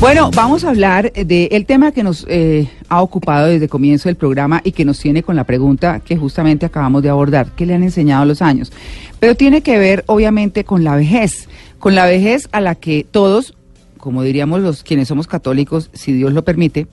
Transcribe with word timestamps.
Bueno, 0.00 0.30
vamos 0.34 0.64
a 0.64 0.70
hablar 0.70 1.12
del 1.12 1.66
tema 1.66 1.92
que 1.92 2.02
nos 2.02 2.24
eh, 2.26 2.70
ha 2.88 3.02
ocupado 3.02 3.48
desde 3.48 3.68
comienzo 3.68 4.08
del 4.08 4.16
programa 4.16 4.62
y 4.64 4.72
que 4.72 4.86
nos 4.86 4.98
tiene 4.98 5.22
con 5.22 5.36
la 5.36 5.44
pregunta 5.44 6.00
que 6.00 6.16
justamente 6.16 6.64
acabamos 6.64 7.02
de 7.02 7.10
abordar, 7.10 7.50
¿qué 7.54 7.66
le 7.66 7.74
han 7.74 7.82
enseñado 7.82 8.24
los 8.24 8.40
años? 8.40 8.72
Pero 9.18 9.34
tiene 9.34 9.60
que 9.60 9.78
ver 9.78 10.04
obviamente 10.06 10.64
con 10.64 10.84
la 10.84 10.96
vejez, 10.96 11.48
con 11.78 11.94
la 11.94 12.06
vejez 12.06 12.48
a 12.50 12.62
la 12.62 12.76
que 12.76 13.06
todos, 13.10 13.54
como 13.98 14.22
diríamos 14.22 14.62
los 14.62 14.82
quienes 14.82 15.06
somos 15.06 15.26
católicos, 15.26 15.90
si 15.92 16.14
Dios 16.14 16.32
lo 16.32 16.44
permite, 16.44 16.86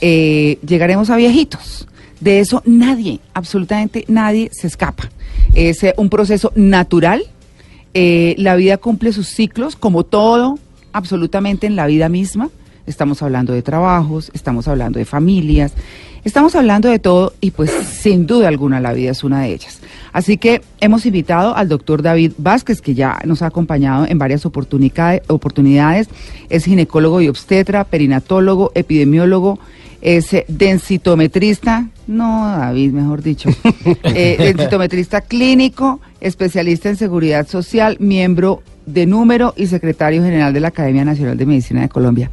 eh, 0.00 0.58
llegaremos 0.64 1.10
a 1.10 1.16
viejitos. 1.16 1.88
De 2.20 2.38
eso 2.38 2.62
nadie, 2.64 3.18
absolutamente 3.34 4.04
nadie 4.06 4.50
se 4.52 4.68
escapa. 4.68 5.10
Es 5.56 5.82
eh, 5.82 5.92
un 5.96 6.08
proceso 6.08 6.52
natural. 6.54 7.24
Eh, 7.94 8.36
la 8.38 8.54
vida 8.54 8.76
cumple 8.76 9.12
sus 9.12 9.26
ciclos, 9.26 9.74
como 9.74 10.04
todo, 10.04 10.56
absolutamente 10.94 11.66
en 11.66 11.76
la 11.76 11.86
vida 11.86 12.08
misma. 12.08 12.48
Estamos 12.86 13.22
hablando 13.22 13.52
de 13.52 13.62
trabajos, 13.62 14.30
estamos 14.34 14.68
hablando 14.68 14.98
de 14.98 15.04
familias, 15.04 15.72
estamos 16.22 16.54
hablando 16.54 16.88
de 16.88 16.98
todo 16.98 17.32
y 17.40 17.50
pues 17.50 17.70
sin 17.70 18.26
duda 18.26 18.48
alguna 18.48 18.80
la 18.80 18.92
vida 18.92 19.10
es 19.10 19.24
una 19.24 19.42
de 19.42 19.52
ellas. 19.52 19.80
Así 20.12 20.36
que 20.36 20.62
hemos 20.80 21.04
invitado 21.06 21.56
al 21.56 21.68
doctor 21.68 22.02
David 22.02 22.32
Vázquez, 22.38 22.80
que 22.80 22.94
ya 22.94 23.18
nos 23.24 23.42
ha 23.42 23.46
acompañado 23.46 24.06
en 24.06 24.18
varias 24.18 24.46
oportunidades. 24.46 26.08
Es 26.48 26.64
ginecólogo 26.64 27.20
y 27.20 27.28
obstetra, 27.28 27.84
perinatólogo, 27.84 28.70
epidemiólogo, 28.74 29.58
es 30.00 30.30
densitometrista, 30.48 31.88
no, 32.06 32.46
David, 32.46 32.92
mejor 32.92 33.22
dicho, 33.22 33.48
eh, 34.02 34.36
densitometrista 34.38 35.22
clínico, 35.22 36.00
especialista 36.20 36.88
en 36.88 36.96
seguridad 36.96 37.46
social, 37.48 37.96
miembro 38.00 38.62
de 38.86 39.06
número 39.06 39.54
y 39.56 39.66
secretario 39.66 40.22
general 40.22 40.52
de 40.52 40.60
la 40.60 40.68
Academia 40.68 41.04
Nacional 41.04 41.36
de 41.36 41.46
Medicina 41.46 41.82
de 41.82 41.88
Colombia. 41.88 42.30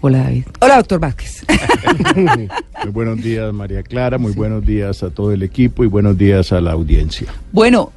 Hola 0.00 0.18
David. 0.18 0.44
Hola 0.60 0.76
doctor 0.76 1.00
Vázquez. 1.00 1.44
muy 2.16 2.92
buenos 2.92 3.22
días 3.22 3.52
María 3.52 3.82
Clara, 3.82 4.18
muy 4.18 4.32
buenos 4.32 4.64
días 4.64 5.02
a 5.02 5.10
todo 5.10 5.32
el 5.32 5.42
equipo 5.42 5.84
y 5.84 5.86
buenos 5.86 6.16
días 6.16 6.52
a 6.52 6.60
la 6.60 6.72
audiencia. 6.72 7.26
Bueno, 7.52 7.92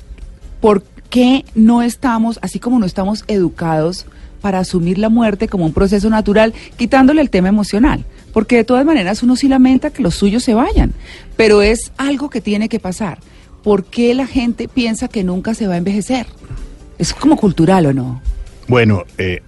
¿por 0.60 0.84
qué 1.10 1.46
no 1.56 1.82
estamos, 1.82 2.40
así 2.42 2.60
como 2.60 2.80
no 2.80 2.86
estamos 2.86 3.24
educados 3.28 4.06
para 4.42 4.60
asumir 4.60 4.98
la 4.98 5.10
muerte 5.10 5.48
como 5.48 5.66
un 5.66 5.74
proceso 5.74 6.10
natural, 6.10 6.54
quitándole 6.78 7.22
el 7.22 7.30
tema 7.30 7.50
emocional? 7.50 8.06
porque 8.34 8.58
de 8.58 8.64
todas 8.64 8.86
maneras 8.86 9.24
uno 9.24 9.36
sí 9.36 9.48
lamenta 9.48 9.90
que 9.92 10.04
los 10.04 10.16
suyos 10.16 10.44
se 10.44 10.54
vayan, 10.54 10.94
pero 11.36 11.62
es 11.62 11.92
algo 11.98 12.30
que 12.30 12.42
tiene 12.42 12.70
que 12.70 12.80
pasar. 12.80 13.20
¿Por 13.64 13.84
qué 13.86 14.14
la 14.14 14.28
gente 14.28 14.68
piensa 14.68 15.08
que 15.08 15.24
nunca 15.24 15.54
se 15.54 15.68
va 15.68 15.74
a 15.74 15.78
envejecer? 15.78 16.28
¿Es 16.98 17.14
como 17.14 17.38
cultural 17.38 17.86
o 17.88 17.94
no? 17.94 18.22
Bueno, 18.68 19.04
eh, 19.18 19.42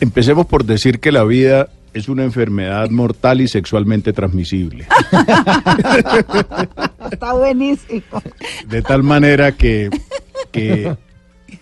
empecemos 0.00 0.46
por 0.46 0.64
decir 0.64 1.00
que 1.00 1.12
la 1.12 1.24
vida 1.24 1.68
es 1.92 2.08
una 2.08 2.24
enfermedad 2.24 2.90
mortal 2.90 3.40
y 3.40 3.48
sexualmente 3.48 4.12
transmisible. 4.12 4.86
Está 7.10 7.34
buenísimo. 7.34 8.22
De 8.66 8.82
tal 8.82 9.02
manera 9.02 9.52
que, 9.52 9.90
que 10.50 10.96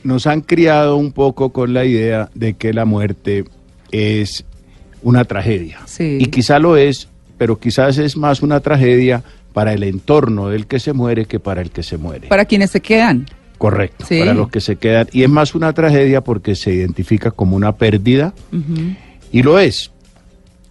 nos 0.04 0.26
han 0.26 0.40
criado 0.40 0.96
un 0.96 1.12
poco 1.12 1.50
con 1.52 1.74
la 1.74 1.84
idea 1.84 2.30
de 2.34 2.54
que 2.54 2.72
la 2.72 2.84
muerte 2.84 3.44
es 3.90 4.44
una 5.02 5.24
tragedia. 5.24 5.80
Y 5.98 6.26
quizá 6.26 6.58
lo 6.58 6.76
es, 6.76 7.08
pero 7.38 7.58
quizás 7.58 7.98
es 7.98 8.16
más 8.16 8.42
una 8.42 8.60
tragedia 8.60 9.22
para 9.52 9.72
el 9.72 9.82
entorno 9.82 10.48
del 10.48 10.66
que 10.66 10.78
se 10.78 10.92
muere 10.92 11.26
que 11.26 11.40
para 11.40 11.60
el 11.60 11.70
que 11.70 11.82
se 11.82 11.98
muere. 11.98 12.28
Para 12.28 12.44
quienes 12.44 12.70
se 12.70 12.80
quedan. 12.80 13.26
Correcto, 13.58 14.06
para 14.08 14.34
los 14.34 14.48
que 14.48 14.60
se 14.60 14.76
quedan. 14.76 15.08
Y 15.12 15.22
es 15.22 15.28
más 15.28 15.54
una 15.54 15.72
tragedia 15.72 16.20
porque 16.20 16.56
se 16.56 16.72
identifica 16.72 17.30
como 17.30 17.54
una 17.54 17.76
pérdida 17.76 18.34
y 19.30 19.42
lo 19.42 19.58
es. 19.58 19.92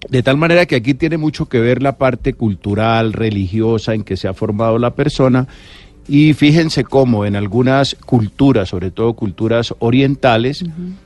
De 0.09 0.23
tal 0.23 0.35
manera 0.35 0.65
que 0.65 0.75
aquí 0.75 0.93
tiene 0.93 1.17
mucho 1.17 1.47
que 1.47 1.59
ver 1.59 1.81
la 1.81 1.97
parte 1.97 2.33
cultural, 2.33 3.13
religiosa 3.13 3.93
en 3.93 4.03
que 4.03 4.17
se 4.17 4.27
ha 4.27 4.33
formado 4.33 4.79
la 4.79 4.95
persona 4.95 5.47
y 6.13 6.33
fíjense 6.33 6.83
cómo 6.83 7.25
en 7.25 7.38
algunas 7.38 7.95
culturas, 8.05 8.67
sobre 8.67 8.91
todo 8.91 9.13
culturas 9.13 9.73
orientales, 9.79 10.61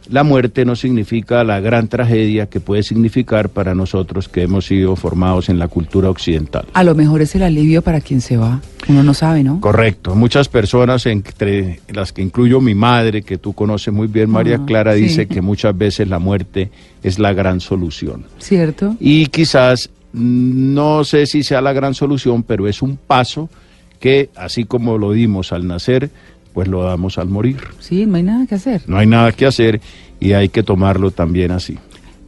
la 0.09 0.23
muerte 0.23 0.66
no 0.66 0.75
significa 0.75 1.43
la 1.43 1.59
gran 1.59 1.89
tragedia 1.89 2.47
que 2.47 2.59
puede 2.59 2.81
significar 2.81 3.49
para 3.49 3.75
nosotros 3.75 4.27
que 4.27 4.41
hemos 4.41 4.66
sido 4.66 4.95
formados 4.95 5.47
en 5.49 5.59
la 5.59 5.67
cultura 5.67 6.09
occidental. 6.09 6.66
A 6.73 6.83
lo 6.83 6.95
mejor 6.95 7.21
es 7.21 7.35
el 7.35 7.43
alivio 7.43 7.83
para 7.83 8.01
quien 8.01 8.19
se 8.19 8.35
va. 8.35 8.61
Uno 8.88 9.03
no 9.03 9.13
sabe, 9.13 9.43
¿no? 9.43 9.61
Correcto. 9.61 10.16
Muchas 10.16 10.49
personas, 10.49 11.05
entre 11.05 11.81
las 11.93 12.11
que 12.11 12.23
incluyo 12.23 12.59
mi 12.59 12.73
madre, 12.73 13.22
que 13.22 13.37
tú 13.37 13.53
conoces 13.53 13.93
muy 13.93 14.07
bien, 14.07 14.31
María 14.31 14.57
ah, 14.63 14.66
Clara, 14.66 14.95
dice 14.95 15.27
que 15.27 15.39
muchas 15.39 15.77
veces 15.77 16.07
la 16.07 16.17
muerte 16.17 16.72
es 17.03 17.19
la 17.19 17.31
gran 17.31 17.59
solución. 17.59 18.25
¿Cierto? 18.39 18.95
Y 18.99 19.27
quizás, 19.27 19.87
no 20.13 21.03
sé 21.03 21.27
si 21.27 21.43
sea 21.43 21.61
la 21.61 21.73
gran 21.73 21.93
solución, 21.93 22.41
pero 22.41 22.67
es 22.67 22.81
un 22.81 22.97
paso 22.97 23.51
que 24.00 24.29
así 24.35 24.66
como 24.66 24.97
lo 24.97 25.11
dimos 25.11 25.51
al 25.51 25.67
nacer, 25.67 26.09
pues 26.56 26.69
lo 26.69 26.83
damos 26.83 27.17
al 27.17 27.28
morir. 27.28 27.57
Sí, 27.79 28.06
no 28.06 28.16
hay 28.16 28.23
nada 28.23 28.47
que 28.47 28.56
hacer. 28.56 28.81
No 28.88 28.97
hay 28.97 29.07
nada 29.07 29.31
que 29.33 29.45
hacer 29.45 29.81
y 30.22 30.31
hay 30.31 30.47
que 30.50 30.63
tomarlo 30.63 31.11
también 31.11 31.51
así. 31.51 31.78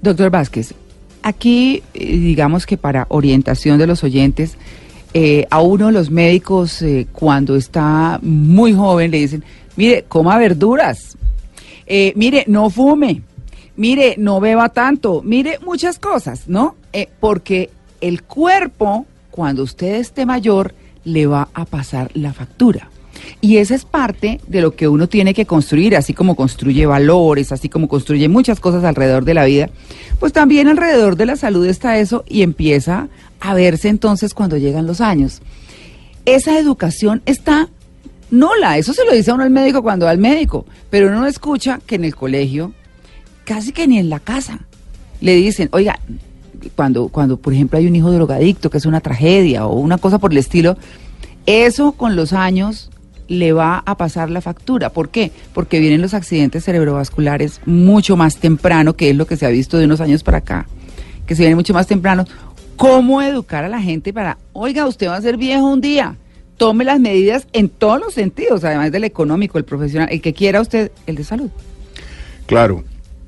Doctor 0.01 0.29
Vázquez, 0.29 0.73
aquí 1.23 1.81
eh, 1.94 2.17
digamos 2.17 2.66
que 2.66 2.77
para 2.77 3.06
orientación 3.09 3.79
de 3.79 3.88
los 3.88 4.03
oyentes, 4.03 4.57
eh, 5.13 5.47
a 5.50 5.61
uno 5.61 5.91
los 5.91 6.11
médicos 6.11 6.81
eh, 6.81 7.07
cuando 7.13 7.56
está 7.56 8.19
muy 8.22 8.73
joven 8.73 9.11
le 9.11 9.19
dicen, 9.19 9.44
mire, 9.77 10.03
coma 10.07 10.38
verduras, 10.38 11.17
mire, 12.16 12.44
no 12.47 12.69
fume, 12.69 13.22
mire, 13.77 14.16
no 14.17 14.41
beba 14.41 14.67
tanto, 14.69 15.22
mire 15.23 15.57
muchas 15.66 16.00
cosas, 16.00 16.47
¿no? 16.47 16.75
porque 17.22 17.69
el 18.01 18.23
cuerpo, 18.23 19.06
cuando 19.31 19.63
usted 19.63 19.95
esté 19.95 20.25
mayor, 20.25 20.73
le 21.07 21.25
va 21.25 21.47
a 21.53 21.66
pasar 21.66 22.12
la 22.13 22.34
factura. 22.34 22.90
Y 23.41 23.57
esa 23.57 23.75
es 23.75 23.85
parte 23.85 24.40
de 24.47 24.62
lo 24.62 24.75
que 24.75 24.88
uno 24.88 25.07
tiene 25.07 25.34
que 25.34 25.45
construir, 25.45 25.95
así 25.95 26.13
como 26.13 26.35
construye 26.35 26.85
valores, 26.85 27.51
así 27.51 27.69
como 27.69 27.88
construye 27.88 28.28
muchas 28.29 28.59
cosas 28.59 28.84
alrededor 28.84 29.25
de 29.25 29.34
la 29.34 29.45
vida, 29.45 29.69
pues 30.19 30.34
también 30.34 30.68
alrededor 30.68 31.16
de 31.16 31.25
la 31.25 31.35
salud 31.35 31.66
está 31.66 31.97
eso 31.97 32.23
y 32.28 32.41
empieza 32.41 33.07
a 33.40 33.53
verse 33.53 33.90
entonces 33.90 34.34
cuando 34.34 34.57
llegan 34.57 34.85
los 34.85 35.01
años. 35.01 35.41
Esa 36.25 36.59
educación 36.59 37.22
está 37.25 37.69
nula, 38.29 38.78
eso 38.78 38.94
se 38.94 39.06
lo 39.06 39.13
dice 39.13 39.31
a 39.31 39.35
uno 39.35 39.44
al 39.44 39.50
médico 39.50 39.81
cuando 39.81 40.06
va 40.06 40.12
al 40.12 40.18
médico, 40.18 40.66
pero 40.89 41.07
uno 41.07 41.22
no 41.22 41.28
escucha 41.28 41.79
que 41.85 41.95
en 41.95 42.06
el 42.06 42.16
colegio, 42.16 42.74
casi 43.45 43.72
que 43.72 43.88
ni 43.88 43.97
en 43.97 44.09
la 44.09 44.19
casa, 44.19 44.59
le 45.22 45.35
dicen, 45.35 45.69
oiga, 45.72 46.00
cuando, 46.75 47.09
cuando 47.09 47.38
por 47.38 47.53
ejemplo 47.53 47.79
hay 47.79 47.88
un 47.88 47.95
hijo 47.95 48.12
drogadicto, 48.12 48.69
que 48.69 48.78
es 48.78 48.85
una 48.85 49.01
tragedia 49.01 49.66
o 49.66 49.79
una 49.79 49.97
cosa 49.97 50.19
por 50.19 50.31
el 50.31 50.38
estilo, 50.38 50.78
eso 51.45 51.94
con 51.94 52.16
los 52.16 52.34
años 52.34 52.90
le 53.28 53.53
va 53.53 53.84
a 53.85 53.97
pasar 53.97 54.29
la 54.29 54.41
factura. 54.41 54.90
¿Por 54.90 55.09
qué? 55.09 55.31
Porque 55.54 55.80
vienen 55.80 56.01
los 56.01 56.13
accidentes 56.13 56.63
cerebrovasculares 56.63 57.62
mucho 57.65 58.18
más 58.18 58.38
temprano, 58.38 58.95
que 58.95 59.09
es 59.09 59.15
lo 59.15 59.27
que 59.27 59.38
se 59.38 59.45
ha 59.45 59.50
visto 59.50 59.77
de 59.77 59.86
unos 59.86 60.01
años 60.01 60.24
para 60.24 60.39
acá, 60.39 60.68
que 61.25 61.36
se 61.36 61.44
vienen 61.44 61.57
mucho 61.57 61.74
más 61.74 61.88
temprano. 61.88 62.25
¿Cómo 62.75 63.21
educar 63.21 63.63
a 63.63 63.69
la 63.69 63.81
gente 63.81 64.13
para, 64.13 64.38
oiga, 64.53 64.86
usted 64.86 65.07
va 65.07 65.15
a 65.15 65.21
ser 65.21 65.38
viejo 65.38 65.65
un 65.65 65.81
día? 65.81 66.15
Tome 66.57 66.83
las 66.83 67.00
medidas 67.00 67.48
en 67.53 67.69
todos 67.69 68.00
los 68.00 68.13
sentidos, 68.13 68.63
además 68.63 68.92
del 68.92 69.03
económico, 69.03 69.57
el 69.57 69.65
profesional, 69.65 70.10
el 70.12 70.21
que 70.21 70.33
quiera 70.33 70.62
usted, 70.62 70.92
el 71.06 71.15
de 71.15 71.24
salud. 71.24 71.50
Claro, 72.45 72.83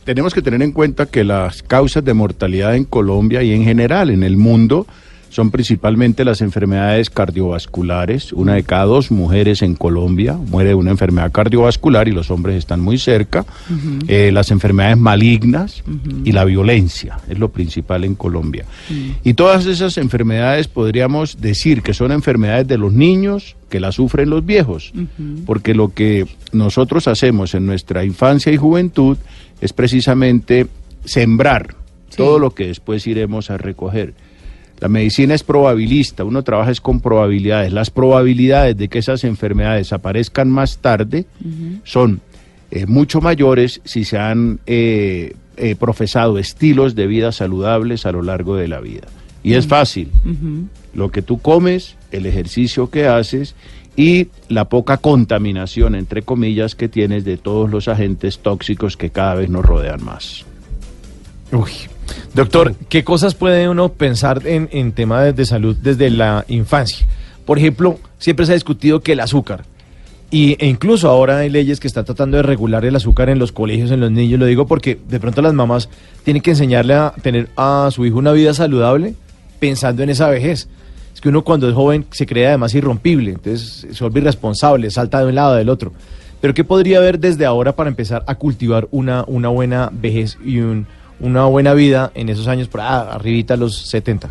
tenemos 0.10 0.34
que 0.34 0.42
tener 0.42 0.64
en 0.64 0.72
cuenta 0.72 1.06
que 1.06 1.24
las 1.24 1.62
causas 1.62 2.04
de 2.04 2.16
mortalidad 2.16 2.76
en 2.76 2.84
Colombia 2.84 3.44
y 3.44 3.54
en 3.54 3.64
general 3.64 4.10
en 4.10 4.24
el 4.24 4.38
mundo 4.38 4.88
son 5.30 5.52
principalmente 5.52 6.26
las 6.26 6.42
enfermedades 6.42 7.12
cardiovasculares. 7.12 8.34
Una 8.34 8.56
de 8.56 8.64
cada 8.64 8.86
dos 8.86 9.12
mujeres 9.12 9.62
en 9.62 9.76
Colombia 9.76 10.34
muere 10.34 10.70
de 10.70 10.76
una 10.76 10.90
enfermedad 10.90 11.32
cardiovascular 11.32 12.08
y 12.08 12.12
los 12.12 12.32
hombres 12.32 12.56
están 12.56 12.80
muy 12.80 12.98
cerca. 12.98 13.46
Eh, 14.08 14.32
las 14.34 14.50
enfermedades 14.50 14.98
malignas 14.98 15.84
y 16.24 16.32
la 16.32 16.44
violencia 16.44 17.20
es 17.30 17.38
lo 17.38 17.50
principal 17.50 18.04
en 18.04 18.16
Colombia. 18.16 18.66
Y 19.24 19.36
todas 19.36 19.68
esas 19.68 20.00
enfermedades 20.00 20.68
podríamos 20.68 21.40
decir 21.40 21.84
que 21.84 21.94
son 21.94 22.12
enfermedades 22.12 22.68
de 22.68 22.80
los 22.80 22.94
niños 22.94 23.56
que 23.70 23.80
las 23.80 23.94
sufren 23.94 24.32
los 24.32 24.44
viejos, 24.44 24.92
porque 25.46 25.76
lo 25.76 25.94
que 25.94 26.26
nosotros 26.52 27.08
hacemos 27.08 27.54
en 27.54 27.68
nuestra 27.68 28.04
infancia 28.04 28.52
y 28.52 28.58
juventud 28.58 29.18
es 29.62 29.74
precisamente 29.74 30.68
sembrar 31.06 31.76
todo 32.16 32.40
lo 32.40 32.52
que 32.52 32.68
después 32.68 33.06
iremos 33.08 33.50
a 33.50 33.58
recoger. 33.58 34.14
La 34.80 34.88
medicina 34.88 35.36
es 35.36 35.44
probabilista, 35.44 36.24
uno 36.24 36.44
trabaja 36.44 36.72
es 36.72 36.80
con 36.80 37.02
probabilidades. 37.02 37.74
Las 37.74 37.90
probabilidades 37.90 38.78
de 38.78 38.88
que 38.88 39.00
esas 39.00 39.24
enfermedades 39.26 39.92
aparezcan 39.92 40.50
más 40.50 40.78
tarde 40.78 41.26
son 41.84 42.22
eh, 42.72 42.86
mucho 42.86 43.20
mayores 43.20 43.82
si 43.84 44.06
se 44.06 44.18
han 44.18 44.60
eh, 44.66 45.36
eh, 45.58 45.76
profesado 45.76 46.38
estilos 46.38 46.96
de 46.96 47.08
vida 47.08 47.32
saludables 47.32 48.06
a 48.06 48.12
lo 48.12 48.22
largo 48.22 48.56
de 48.56 48.68
la 48.70 48.80
vida. 48.80 49.08
Y 49.44 49.54
es 49.54 49.68
fácil. 49.68 50.12
Lo 50.94 51.12
que 51.12 51.22
tú 51.22 51.40
comes, 51.40 51.96
el 52.12 52.26
ejercicio 52.26 52.90
que 52.90 53.08
haces 53.08 53.56
y 54.00 54.30
la 54.48 54.70
poca 54.70 54.96
contaminación, 54.96 55.94
entre 55.94 56.22
comillas, 56.22 56.74
que 56.74 56.88
tienes 56.88 57.26
de 57.26 57.36
todos 57.36 57.70
los 57.70 57.90
agentes 57.90 58.40
tóxicos 58.40 58.96
que 58.96 59.10
cada 59.10 59.36
vez 59.36 59.50
nos 59.50 59.66
rodean 59.66 60.02
más. 60.02 60.46
Uy. 61.52 61.72
Doctor, 62.34 62.76
¿qué 62.88 63.04
cosas 63.04 63.36
puede 63.36 63.68
uno 63.68 63.90
pensar 63.90 64.48
en, 64.48 64.70
en 64.72 64.94
tema 64.94 65.22
de, 65.22 65.34
de 65.34 65.46
salud 65.46 65.76
desde 65.76 66.10
la 66.12 66.46
infancia? 66.48 67.06
Por 67.44 67.58
ejemplo, 67.58 68.00
siempre 68.18 68.46
se 68.46 68.54
ha 68.54 68.56
discutido 68.56 69.02
que 69.02 69.12
el 69.12 69.20
azúcar, 69.20 69.66
y, 70.32 70.56
e 70.64 70.68
incluso 70.68 71.10
ahora 71.10 71.40
hay 71.40 71.50
leyes 71.50 71.82
que 71.82 71.88
están 71.88 72.06
tratando 72.06 72.38
de 72.38 72.44
regular 72.44 72.86
el 72.86 72.96
azúcar 72.96 73.28
en 73.28 73.38
los 73.38 73.52
colegios, 73.52 73.92
en 73.92 74.00
los 74.00 74.12
niños, 74.12 74.40
lo 74.40 74.46
digo 74.46 74.66
porque 74.66 74.98
de 75.10 75.20
pronto 75.20 75.42
las 75.42 75.54
mamás 75.54 75.90
tienen 76.24 76.42
que 76.42 76.52
enseñarle 76.52 76.94
a 76.94 77.14
tener 77.22 77.50
a 77.58 77.90
su 77.92 78.06
hijo 78.06 78.18
una 78.18 78.32
vida 78.32 78.54
saludable 78.54 79.16
pensando 79.60 80.04
en 80.04 80.10
esa 80.10 80.30
vejez. 80.30 80.70
Es 81.20 81.22
que 81.22 81.28
uno 81.28 81.44
cuando 81.44 81.68
es 81.68 81.76
joven 81.76 82.06
se 82.12 82.26
cree 82.26 82.48
además 82.48 82.74
irrompible, 82.74 83.32
entonces 83.32 83.86
se 83.92 84.04
vuelve 84.06 84.22
irresponsable, 84.22 84.90
salta 84.90 85.20
de 85.20 85.26
un 85.26 85.36
lado 85.36 85.56
del 85.56 85.68
otro. 85.68 85.92
Pero 86.40 86.54
¿qué 86.54 86.64
podría 86.64 87.00
haber 87.00 87.20
desde 87.20 87.46
ahora 87.46 87.76
para 87.76 87.90
empezar 87.90 88.24
a 88.26 88.36
cultivar 88.36 88.88
una, 88.92 89.26
una 89.28 89.50
buena 89.50 89.90
vejez 89.92 90.38
y 90.46 90.60
un, 90.60 90.88
una 91.20 91.44
buena 91.44 91.74
vida 91.74 92.14
en 92.16 92.30
esos 92.30 92.48
años, 92.48 92.70
por 92.70 92.80
ah, 92.80 93.12
arribita 93.12 93.56
a 93.56 93.58
los 93.58 93.90
70? 93.90 94.30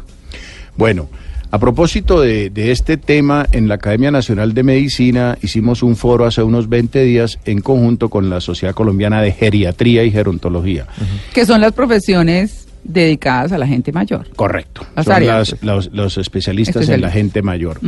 Bueno, 0.79 1.11
a 1.51 1.59
propósito 1.59 2.23
de, 2.23 2.49
de 2.49 2.71
este 2.71 2.97
tema, 2.97 3.45
en 3.53 3.69
la 3.69 3.75
Academia 3.75 4.11
Nacional 4.11 4.55
de 4.55 4.63
Medicina 4.63 5.37
hicimos 5.43 5.83
un 5.83 5.95
foro 5.95 6.25
hace 6.25 6.43
unos 6.43 6.71
20 6.71 7.03
días 7.03 7.39
en 7.45 7.61
conjunto 7.61 8.09
con 8.09 8.31
la 8.31 8.41
Sociedad 8.41 8.75
Colombiana 8.75 9.21
de 9.21 9.33
Geriatría 9.33 10.05
y 10.05 10.11
Gerontología. 10.11 10.87
Que 11.35 11.45
son 11.45 11.61
las 11.61 11.73
profesiones 11.73 12.68
dedicadas 12.89 13.53
a 13.53 13.59
la 13.59 13.67
gente 13.69 13.93
mayor. 13.93 14.27
Correcto. 14.35 14.83
Las 14.97 15.05
Son 15.05 15.15
áreas, 15.15 15.51
las- 15.53 15.63
los, 15.63 15.93
los 15.93 16.19
especialistas 16.19 16.89
en 16.89 17.01
la 17.03 17.11
gente 17.11 17.43
mayor. 17.43 17.79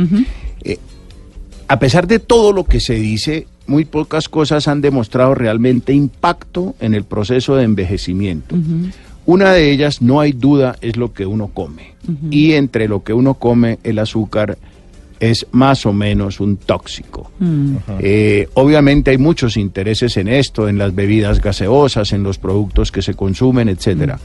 Eh, 0.63 0.77
a 1.67 1.79
pesar 1.79 2.07
de 2.07 2.19
todo 2.19 2.53
lo 2.53 2.63
que 2.63 2.79
se 2.79 2.93
dice, 2.95 3.47
muy 3.67 3.85
pocas 3.85 4.29
cosas 4.29 4.67
han 4.67 4.79
demostrado 4.81 5.35
realmente 5.35 5.91
impacto 5.93 6.75
en 6.79 6.93
el 6.93 7.03
proceso 7.03 7.55
de 7.55 7.63
envejecimiento. 7.63 8.55
Una 9.25 9.51
de 9.53 9.71
ellas, 9.71 10.01
no 10.01 10.19
hay 10.19 10.31
duda, 10.33 10.75
es 10.81 10.97
lo 10.97 11.13
que 11.13 11.25
uno 11.25 11.47
come. 11.47 11.93
Y 12.29 12.53
entre 12.53 12.87
lo 12.87 13.03
que 13.03 13.13
uno 13.13 13.35
come, 13.35 13.79
el 13.83 13.99
azúcar 13.99 14.57
es 15.19 15.45
más 15.51 15.85
o 15.85 15.93
menos 15.93 16.39
un 16.39 16.57
tóxico. 16.57 17.31
Eh, 17.99 18.49
obviamente 18.55 19.11
hay 19.11 19.19
muchos 19.19 19.55
intereses 19.55 20.17
en 20.17 20.27
esto, 20.27 20.67
en 20.67 20.79
las 20.79 20.93
bebidas 20.95 21.39
gaseosas, 21.39 22.11
en 22.11 22.23
los 22.23 22.39
productos 22.39 22.91
que 22.91 23.03
se 23.03 23.13
consumen, 23.13 23.69
etcétera. 23.69 24.19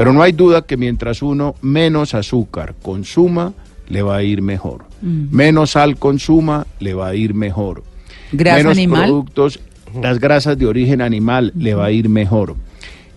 Pero 0.00 0.14
no 0.14 0.22
hay 0.22 0.32
duda 0.32 0.62
que 0.62 0.78
mientras 0.78 1.20
uno 1.20 1.56
menos 1.60 2.14
azúcar 2.14 2.74
consuma, 2.80 3.52
le 3.90 4.00
va 4.00 4.16
a 4.16 4.22
ir 4.22 4.40
mejor. 4.40 4.86
Menos 5.02 5.72
sal 5.72 5.98
consuma, 5.98 6.66
le 6.78 6.94
va 6.94 7.08
a 7.08 7.14
ir 7.14 7.34
mejor. 7.34 7.84
Grasa 8.32 8.56
menos 8.56 8.78
animal. 8.78 9.04
productos, 9.04 9.60
las 10.00 10.18
grasas 10.18 10.56
de 10.56 10.64
origen 10.64 11.02
animal, 11.02 11.52
le 11.54 11.74
va 11.74 11.84
a 11.84 11.90
ir 11.90 12.08
mejor. 12.08 12.56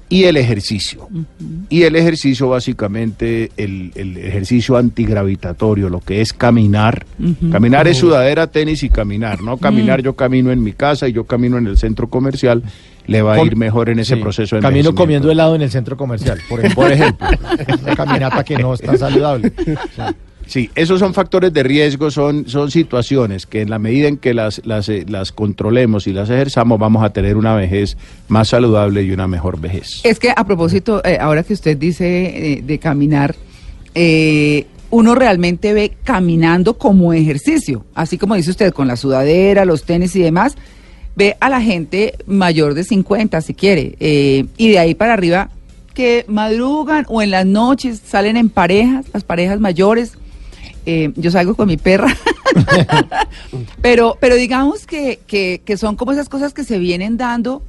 Y 0.09 0.25
el 0.25 0.35
ejercicio. 0.35 1.07
Y 1.69 1.83
el 1.83 1.95
ejercicio, 1.95 2.49
básicamente, 2.49 3.51
el, 3.55 3.93
el 3.95 4.17
ejercicio 4.17 4.75
antigravitatorio, 4.75 5.87
lo 5.87 6.01
que 6.01 6.19
es 6.19 6.33
caminar. 6.33 7.05
Caminar 7.49 7.87
es 7.87 7.95
sudadera, 7.95 8.47
tenis 8.47 8.83
y 8.83 8.89
caminar. 8.89 9.41
No 9.41 9.55
caminar, 9.55 10.01
yo 10.01 10.17
camino 10.17 10.51
en 10.51 10.61
mi 10.61 10.73
casa 10.73 11.07
y 11.07 11.13
yo 11.13 11.23
camino 11.23 11.57
en 11.57 11.65
el 11.65 11.77
centro 11.77 12.09
comercial, 12.09 12.61
le 13.07 13.21
va 13.21 13.35
a 13.35 13.43
ir 13.43 13.55
mejor 13.55 13.89
en 13.89 13.99
ese 13.99 14.15
Sí, 14.15 14.21
proceso 14.21 14.55
de 14.55 14.61
Camino 14.61 14.93
comiendo 14.95 15.31
helado 15.31 15.55
en 15.55 15.61
el 15.61 15.71
centro 15.71 15.97
comercial, 15.97 16.39
por 16.49 16.59
ejemplo. 16.59 16.83
Por 16.83 16.91
ejemplo. 16.91 17.27
Una 17.83 17.95
caminata 17.95 18.43
que 18.43 18.57
no 18.57 18.73
es 18.73 18.81
tan 18.81 18.97
saludable. 18.97 19.51
Sí, 20.45 20.69
esos 20.75 20.99
son 20.99 21.13
factores 21.13 21.53
de 21.53 21.63
riesgo, 21.63 22.11
son, 22.11 22.47
son 22.47 22.69
situaciones 22.69 23.45
que 23.45 23.61
en 23.61 23.69
la 23.69 23.79
medida 23.79 24.09
en 24.09 24.17
que 24.17 24.33
las, 24.33 24.61
las, 24.65 24.89
eh, 24.89 25.05
las 25.07 25.31
controlemos 25.31 26.05
y 26.05 26.13
las 26.13 26.29
ejerzamos, 26.29 26.77
vamos 26.79 27.03
a 27.03 27.11
tener 27.11 27.37
una 27.37 27.55
vejez 27.55 27.97
más 28.27 28.49
saludable 28.49 29.03
y 29.03 29.11
una 29.11 29.27
mejor 29.27 29.59
vejez. 29.59 30.01
Es 30.03 30.19
que 30.19 30.33
a 30.35 30.43
propósito, 30.43 31.01
eh, 31.05 31.17
ahora 31.19 31.43
que 31.43 31.53
usted 31.53 31.77
dice 31.77 32.55
eh, 32.55 32.61
de 32.61 32.77
caminar, 32.77 33.35
eh, 33.95 34.65
uno 34.89 35.15
realmente 35.15 35.73
ve 35.73 35.93
caminando 36.03 36.77
como 36.77 37.13
ejercicio, 37.13 37.85
así 37.95 38.17
como 38.17 38.35
dice 38.35 38.51
usted, 38.51 38.73
con 38.73 38.87
la 38.87 38.95
sudadera, 38.95 39.65
los 39.65 39.85
tenis 39.85 40.15
y 40.15 40.21
demás, 40.21 40.55
ve 41.15 41.37
a 41.39 41.49
la 41.49 41.61
gente 41.61 42.15
mayor 42.25 42.73
de 42.73 42.83
50 42.83 43.41
si 43.41 43.53
quiere, 43.53 43.95
eh, 43.99 44.45
y 44.57 44.69
de 44.69 44.79
ahí 44.79 44.95
para 44.95 45.13
arriba 45.13 45.49
que 45.93 46.25
madrugan 46.27 47.05
o 47.07 47.21
en 47.21 47.31
las 47.31 47.45
noches 47.45 48.01
salen 48.03 48.35
en 48.37 48.49
parejas, 48.49 49.05
las 49.13 49.23
parejas 49.23 49.59
mayores. 49.59 50.13
Eh, 50.85 51.13
yo 51.15 51.31
salgo 51.31 51.55
con 51.55 51.67
mi 51.67 51.77
perra. 51.77 52.13
pero, 53.81 54.17
pero 54.19 54.35
digamos 54.35 54.85
que, 54.85 55.19
que, 55.27 55.61
que 55.63 55.77
son 55.77 55.95
como 55.95 56.11
esas 56.11 56.29
cosas 56.29 56.53
que 56.53 56.63
se 56.63 56.77
vienen 56.77 57.15
dando 57.15 57.61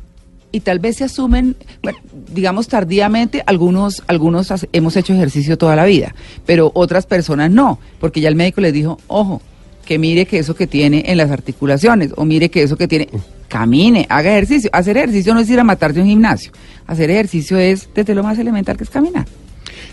y 0.55 0.61
tal 0.61 0.79
vez 0.79 0.97
se 0.97 1.05
asumen, 1.05 1.56
bueno, 1.82 1.99
digamos 2.32 2.69
tardíamente, 2.69 3.43
algunos, 3.44 4.05
algunos 4.06 4.52
hemos 4.73 4.97
hecho 4.97 5.12
ejercicio 5.12 5.58
toda 5.58 5.75
la 5.75 5.85
vida, 5.85 6.14
pero 6.47 6.70
otras 6.75 7.06
personas 7.06 7.50
no, 7.50 7.81
porque 7.99 8.20
ya 8.20 8.29
el 8.29 8.37
médico 8.37 8.61
les 8.61 8.73
dijo, 8.73 8.99
ojo, 9.08 9.43
que 9.85 9.99
mire 9.99 10.27
que 10.27 10.39
eso 10.39 10.55
que 10.55 10.67
tiene 10.67 11.05
en 11.07 11.17
las 11.17 11.31
articulaciones, 11.31 12.13
o 12.17 12.25
mire 12.25 12.49
que 12.49 12.63
eso 12.63 12.77
que 12.77 12.89
tiene, 12.89 13.09
camine, 13.49 14.07
haga 14.09 14.31
ejercicio. 14.31 14.71
Hacer 14.73 14.97
ejercicio 14.97 15.35
no 15.35 15.41
es 15.41 15.51
ir 15.51 15.61
a 15.61 15.65
matarse 15.65 16.01
a 16.01 16.03
un 16.03 16.09
gimnasio, 16.09 16.53
hacer 16.87 17.11
ejercicio 17.11 17.59
es 17.59 17.89
desde 17.95 18.15
lo 18.15 18.23
más 18.23 18.39
elemental 18.39 18.77
que 18.77 18.85
es 18.85 18.91
caminar. 18.91 19.27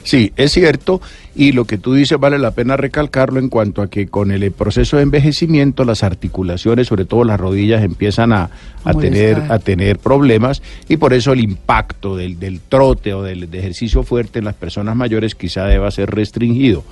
Sí, 0.03 0.33
es 0.35 0.51
cierto, 0.51 0.99
y 1.35 1.51
lo 1.51 1.65
que 1.65 1.77
tú 1.77 1.93
dices 1.93 2.19
vale 2.19 2.39
la 2.39 2.51
pena 2.51 2.75
recalcarlo 2.75 3.39
en 3.39 3.49
cuanto 3.49 3.81
a 3.81 3.89
que 3.89 4.07
con 4.07 4.31
el 4.31 4.51
proceso 4.51 4.97
de 4.97 5.03
envejecimiento 5.03 5.85
las 5.85 6.03
articulaciones, 6.03 6.87
sobre 6.87 7.05
todo 7.05 7.23
las 7.23 7.39
rodillas, 7.39 7.83
empiezan 7.83 8.33
a, 8.33 8.49
a 8.83 8.93
tener, 8.93 9.37
a 9.49 9.59
tener 9.59 9.99
problemas 9.99 10.61
y 10.89 10.97
por 10.97 11.13
eso 11.13 11.33
el 11.33 11.39
impacto 11.39 12.15
del, 12.15 12.39
del 12.39 12.61
trote 12.61 13.13
o 13.13 13.21
del 13.21 13.49
de 13.49 13.59
ejercicio 13.59 14.03
fuerte 14.03 14.39
en 14.39 14.45
las 14.45 14.55
personas 14.55 14.95
mayores 14.95 15.35
quizá 15.35 15.65
deba 15.65 15.91
ser 15.91 16.09
restringido. 16.09 16.83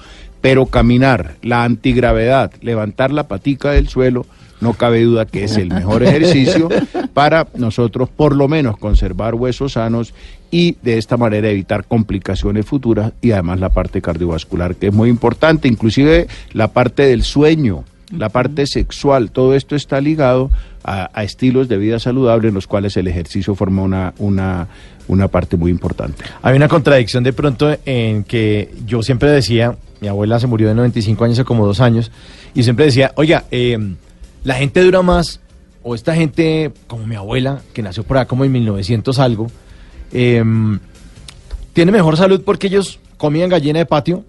Pero 0.42 0.66
caminar, 0.68 1.36
la 1.42 1.64
antigravedad, 1.64 2.52
levantar 2.62 3.12
la 3.12 3.28
patica 3.28 3.72
del 3.72 3.90
suelo, 3.90 4.26
no 4.62 4.74
cabe 4.74 5.04
duda 5.04 5.26
que 5.26 5.44
es 5.44 5.58
el 5.58 5.70
mejor 5.70 6.04
ejercicio 6.04 6.70
para 7.14 7.48
nosotros 7.56 8.10
por 8.10 8.36
lo 8.36 8.48
menos 8.48 8.78
conservar 8.78 9.36
huesos 9.36 9.74
sanos 9.74 10.14
y 10.52 10.78
de 10.82 10.98
esta 10.98 11.18
manera 11.18 11.50
evitar 11.50 11.86
complicaciones 11.86 12.66
futuras 12.66 13.14
y 13.22 13.32
además 13.32 13.60
la 13.60 13.70
parte 13.70 14.02
cardiovascular 14.02 14.76
que 14.76 14.88
es 14.88 14.94
muy 14.94 15.10
importante, 15.10 15.68
inclusive 15.68 16.28
la 16.54 16.70
parte 16.70 17.04
del 17.04 17.24
sueño, 17.24 17.84
la 18.12 18.30
parte 18.30 18.66
sexual, 18.66 19.32
todo 19.32 19.54
esto 19.56 19.76
está 19.76 20.02
ligado 20.02 20.50
a, 20.84 21.10
a 21.14 21.24
estilos 21.24 21.68
de 21.70 21.78
vida 21.78 22.00
saludable 22.00 22.50
en 22.50 22.56
los 22.56 22.68
cuales 22.68 22.98
el 22.98 23.08
ejercicio 23.08 23.56
forma 23.56 23.84
una, 23.84 24.14
una, 24.18 24.68
una 25.08 25.28
parte 25.28 25.58
muy 25.58 25.72
importante. 25.72 26.24
Hay 26.42 26.56
una 26.56 26.68
contradicción 26.68 27.24
de 27.24 27.34
pronto 27.34 27.78
en 27.86 28.24
que 28.24 28.74
yo 28.86 29.04
siempre 29.04 29.30
decía, 29.30 29.76
mi 30.02 30.08
abuela 30.08 30.40
se 30.40 30.48
murió 30.48 30.68
de 30.68 30.76
95 30.76 31.24
años 31.26 31.38
hace 31.40 31.46
como 31.46 31.66
dos 31.66 31.80
años, 31.82 32.12
y 32.54 32.64
siempre 32.64 32.86
decía, 32.86 33.12
oiga, 33.16 33.46
eh, 33.52 33.78
la 34.44 34.56
gente 34.56 34.82
dura 34.84 35.02
más, 35.02 35.40
o 35.84 35.96
esta 35.96 36.16
gente 36.16 36.72
como 36.88 37.06
mi 37.06 37.16
abuela, 37.16 37.62
que 37.74 37.82
nació 37.82 38.04
por 38.04 38.18
acá 38.18 38.28
como 38.28 38.46
en 38.46 38.52
1900 38.52 39.20
algo, 39.20 39.48
eh, 40.12 40.44
tiene 41.74 41.92
mejor 41.92 42.18
salud 42.18 42.42
porque 42.44 42.68
ellos 42.68 43.00
comían 43.18 43.50
gallina 43.50 43.80
de 43.80 43.86
patio, 43.86 44.24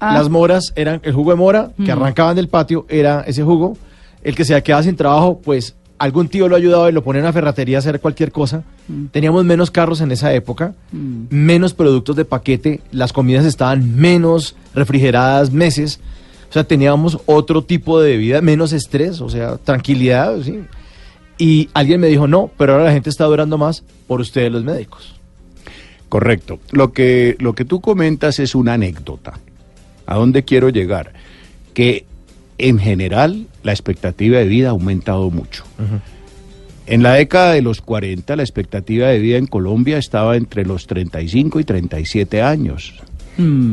Ah. 0.00 0.12
las 0.12 0.28
moras 0.28 0.72
eran 0.74 1.00
el 1.04 1.12
jugo 1.12 1.30
de 1.30 1.36
mora 1.36 1.70
que 1.82 1.90
arrancaban 1.92 2.34
del 2.34 2.48
patio, 2.48 2.84
era 2.88 3.22
ese 3.26 3.42
jugo, 3.44 3.76
el 4.22 4.34
que 4.34 4.44
se 4.44 4.60
quedaba 4.62 4.82
sin 4.82 4.96
trabajo, 4.96 5.40
pues 5.42 5.76
algún 5.98 6.28
tío 6.28 6.48
lo 6.48 6.54
ha 6.54 6.58
ayudado 6.58 6.88
y 6.88 6.92
lo 6.92 7.02
pone 7.02 7.18
en 7.18 7.24
una 7.24 7.32
ferretería 7.32 7.78
a 7.78 7.80
hacer 7.80 8.00
cualquier 8.00 8.32
cosa. 8.32 8.62
Teníamos 9.10 9.44
menos 9.44 9.70
carros 9.70 10.00
en 10.00 10.12
esa 10.12 10.32
época, 10.34 10.74
menos 10.92 11.74
productos 11.74 12.16
de 12.16 12.24
paquete, 12.24 12.80
las 12.92 13.12
comidas 13.12 13.44
estaban 13.44 13.96
menos 13.96 14.56
refrigeradas 14.74 15.52
meses. 15.52 16.00
O 16.50 16.52
sea, 16.52 16.64
teníamos 16.64 17.18
otro 17.26 17.64
tipo 17.64 18.00
de 18.00 18.16
vida, 18.16 18.40
menos 18.40 18.72
estrés, 18.72 19.20
o 19.20 19.28
sea, 19.28 19.56
tranquilidad, 19.56 20.40
¿sí? 20.42 20.60
Y 21.36 21.68
alguien 21.74 22.00
me 22.00 22.06
dijo, 22.06 22.28
no, 22.28 22.50
pero 22.56 22.74
ahora 22.74 22.84
la 22.84 22.92
gente 22.92 23.10
está 23.10 23.24
durando 23.24 23.58
más 23.58 23.82
por 24.06 24.20
ustedes 24.20 24.52
los 24.52 24.62
médicos. 24.62 25.14
Correcto. 26.08 26.60
Lo 26.70 26.92
que, 26.92 27.34
lo 27.40 27.54
que 27.54 27.64
tú 27.64 27.80
comentas 27.80 28.38
es 28.38 28.54
una 28.54 28.74
anécdota. 28.74 29.40
¿A 30.06 30.14
dónde 30.14 30.44
quiero 30.44 30.68
llegar? 30.68 31.12
Que 31.72 32.04
en 32.58 32.78
general 32.78 33.46
la 33.62 33.72
expectativa 33.72 34.38
de 34.38 34.44
vida 34.46 34.68
ha 34.68 34.70
aumentado 34.70 35.30
mucho. 35.30 35.64
En 36.86 37.02
la 37.02 37.14
década 37.14 37.52
de 37.52 37.62
los 37.62 37.80
40 37.80 38.36
la 38.36 38.42
expectativa 38.42 39.08
de 39.08 39.18
vida 39.18 39.38
en 39.38 39.46
Colombia 39.46 39.98
estaba 39.98 40.36
entre 40.36 40.64
los 40.64 40.86
35 40.86 41.60
y 41.60 41.64
37 41.64 42.42
años. 42.42 42.94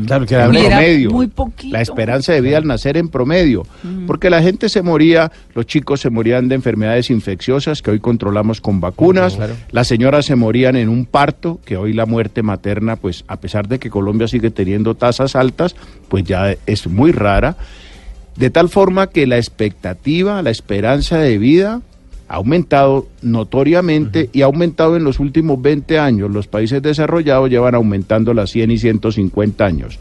Claro, 0.06 0.26
que 0.26 0.34
En 0.34 0.40
era 0.40 0.58
era 0.58 0.68
promedio. 0.78 1.10
muy 1.10 1.28
poquito. 1.28 1.72
La 1.72 1.82
esperanza 1.82 2.32
de 2.32 2.40
vida 2.40 2.58
al 2.58 2.66
nacer 2.66 2.96
en 2.96 3.08
promedio. 3.08 3.64
Porque 4.08 4.28
la 4.28 4.42
gente 4.42 4.68
se 4.68 4.82
moría, 4.82 5.30
los 5.54 5.66
chicos 5.66 6.00
se 6.00 6.10
morían 6.10 6.48
de 6.48 6.56
enfermedades 6.56 7.10
infecciosas 7.10 7.80
que 7.80 7.92
hoy 7.92 8.00
controlamos 8.00 8.60
con 8.60 8.80
vacunas. 8.80 9.36
Claro. 9.36 9.54
Las 9.70 9.86
señoras 9.86 10.26
se 10.26 10.34
morían 10.34 10.74
en 10.74 10.88
un 10.88 11.06
parto, 11.06 11.60
que 11.64 11.76
hoy 11.76 11.92
la 11.92 12.06
muerte 12.06 12.42
materna, 12.42 12.96
pues 12.96 13.24
a 13.28 13.36
pesar 13.38 13.68
de 13.68 13.78
que 13.78 13.88
Colombia 13.88 14.26
sigue 14.26 14.50
teniendo 14.50 14.96
tasas 14.96 15.36
altas, 15.36 15.76
pues 16.08 16.24
ya 16.24 16.56
es 16.66 16.86
muy 16.88 17.12
rara. 17.12 17.56
De 18.36 18.50
tal 18.50 18.68
forma 18.68 19.08
que 19.08 19.26
la 19.26 19.36
expectativa, 19.36 20.40
la 20.42 20.50
esperanza 20.50 21.18
de 21.18 21.38
vida 21.38 21.82
ha 22.28 22.36
aumentado 22.36 23.06
notoriamente 23.20 24.30
y 24.32 24.40
ha 24.40 24.46
aumentado 24.46 24.96
en 24.96 25.04
los 25.04 25.20
últimos 25.20 25.60
20 25.60 25.98
años. 25.98 26.30
Los 26.30 26.46
países 26.46 26.80
desarrollados 26.82 27.50
llevan 27.50 27.74
aumentando 27.74 28.32
las 28.32 28.50
100 28.50 28.70
y 28.70 28.78
150 28.78 29.64
años. 29.66 29.98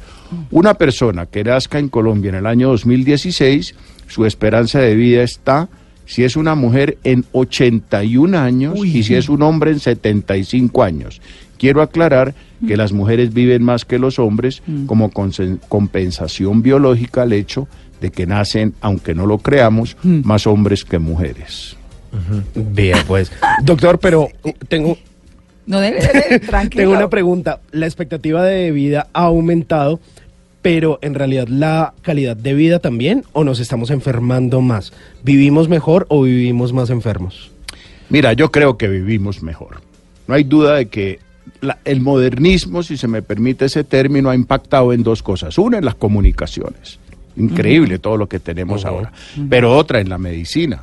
Una 0.50 0.76
persona 0.76 1.26
que 1.26 1.44
nazca 1.44 1.78
en 1.78 1.90
Colombia 1.90 2.30
en 2.30 2.36
el 2.36 2.46
año 2.46 2.70
2016, 2.70 3.76
su 4.08 4.26
esperanza 4.26 4.80
de 4.80 4.96
vida 4.96 5.24
está, 5.24 5.68
si 6.06 6.24
es 6.24 6.38
una 6.38 6.56
mujer, 6.56 6.98
en 7.04 7.26
81 7.34 8.38
años 8.38 8.78
y 9.00 9.04
si 9.04 9.16
es 9.16 9.28
un 9.28 9.42
hombre, 9.42 9.72
en 9.72 9.80
75 9.80 10.84
años. 10.84 11.22
Quiero 11.58 11.82
aclarar 11.82 12.34
que 12.66 12.78
las 12.78 12.94
mujeres 12.94 13.34
viven 13.34 13.62
más 13.64 13.84
que 13.84 14.00
los 14.00 14.20
hombres 14.20 14.64
como 14.88 15.12
consen- 15.12 15.60
compensación 15.68 16.62
biológica 16.62 17.24
al 17.24 17.34
hecho 17.34 17.68
de 18.02 18.12
que 18.12 18.26
nacen, 18.26 18.74
aunque 18.82 19.14
no 19.16 19.26
lo 19.26 19.38
creamos, 19.38 19.96
más 20.04 20.46
hombres 20.48 20.84
que 20.84 21.00
mujeres. 21.00 21.78
Bien, 22.56 22.98
pues. 23.08 23.32
Doctor, 23.64 24.00
pero 24.00 24.28
uh, 24.44 24.52
tengo, 24.68 24.98
No 25.66 25.80
debe, 25.80 26.00
debe, 26.02 26.40
tranquilo. 26.46 26.84
tengo 26.84 26.98
una 26.98 27.10
pregunta. 27.10 27.62
La 27.72 27.86
expectativa 27.86 28.44
de 28.44 28.72
vida 28.72 29.08
ha 29.14 29.24
aumentado, 29.24 30.00
pero 30.62 31.00
en 31.02 31.14
realidad 31.14 31.48
la 31.48 31.94
calidad 32.02 32.36
de 32.36 32.54
vida 32.54 32.80
también, 32.80 33.24
o 33.34 33.44
nos 33.44 33.60
estamos 33.60 33.90
enfermando 33.92 34.60
más? 34.62 34.92
¿Vivimos 35.24 35.70
mejor 35.70 36.06
o 36.10 36.24
vivimos 36.24 36.74
más 36.74 36.90
enfermos? 36.90 37.52
Mira, 38.10 38.34
yo 38.34 38.52
creo 38.52 38.78
que 38.78 38.88
vivimos 38.90 39.42
mejor. 39.42 39.82
No 40.28 40.36
hay 40.36 40.44
duda 40.44 40.76
de 40.76 40.88
que 40.88 41.20
la- 41.62 41.78
el 41.86 42.02
modernismo, 42.02 42.84
si 42.84 42.98
se 42.98 43.08
me 43.08 43.22
permite 43.22 43.66
ese 43.66 43.84
término, 43.86 44.30
ha 44.30 44.36
impactado 44.36 44.92
en 44.92 45.02
dos 45.04 45.24
cosas. 45.24 45.58
Una, 45.58 45.78
en 45.78 45.86
las 45.86 45.96
comunicaciones. 45.96 47.00
Increíble 47.44 48.00
todo 48.00 48.18
lo 48.18 48.28
que 48.28 48.40
tenemos 48.40 48.86
ahora. 48.86 49.12
Pero 49.50 49.76
otra, 49.76 50.00
en 50.00 50.10
la 50.10 50.18
medicina. 50.18 50.82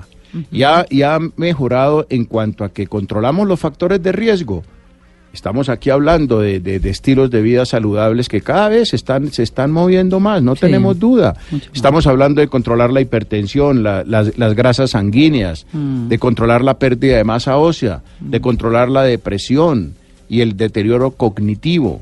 y, 0.53 0.63
ha, 0.63 0.85
y 0.91 1.03
ha 1.03 1.19
mejorado 1.37 2.07
en 2.11 2.25
cuanto 2.27 2.65
a 2.65 2.69
que 2.69 2.87
controlamos 2.87 3.47
los 3.49 3.59
factores 3.59 4.03
de 4.03 4.13
riesgo. 4.13 4.63
Estamos 5.33 5.69
aquí 5.69 5.91
hablando 5.91 6.41
de, 6.41 6.59
de- 6.59 6.81
de 6.81 6.91
estilos 6.91 7.31
de 7.31 7.43
vida 7.43 7.67
saludables 7.67 8.29
que 8.29 8.41
cada 8.41 8.69
vez 8.71 8.95
están, 8.95 9.31
se 9.31 9.43
están 9.43 9.71
moviendo 9.71 10.21
más, 10.21 10.43
no 10.43 10.55
Sí, 10.55 10.63
tenemos 10.63 10.99
duda. 10.99 11.35
mucho 11.51 11.67
más. 11.69 11.77
Estamos 11.77 12.07
hablando 12.07 12.41
de 12.41 12.49
controlar 12.49 12.91
la 12.91 13.03
hipertensión, 13.03 13.83
la- 13.83 14.05
las, 14.05 14.37
las 14.39 14.55
grasas 14.55 14.91
sanguíneas, 14.91 15.67
Mm. 15.73 16.09
de 16.09 16.19
controlar 16.19 16.63
la 16.65 16.79
pérdida 16.79 17.19
de 17.19 17.25
masa 17.25 17.59
ósea, 17.59 18.03
de 18.21 18.41
controlar 18.41 18.89
la 18.89 19.03
depresión 19.03 19.95
y 20.31 20.41
el 20.41 20.57
deterioro 20.57 21.11
cognitivo. 21.13 22.01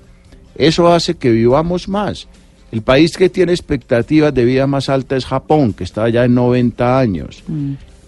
Eso 0.55 0.93
hace 0.93 1.15
que 1.17 1.31
vivamos 1.31 1.89
más. 1.89 2.29
El 2.73 2.83
país 2.83 3.17
que 3.17 3.29
tiene 3.29 3.53
expectativas 3.53 4.35
de 4.35 4.45
vida 4.45 4.67
más 4.67 4.89
alta 4.89 5.17
es 5.17 5.25
Japón, 5.25 5.73
que 5.73 5.85
está 5.85 6.09
ya 6.09 6.25
en 6.25 6.35
90 6.35 6.99
años. 6.99 7.45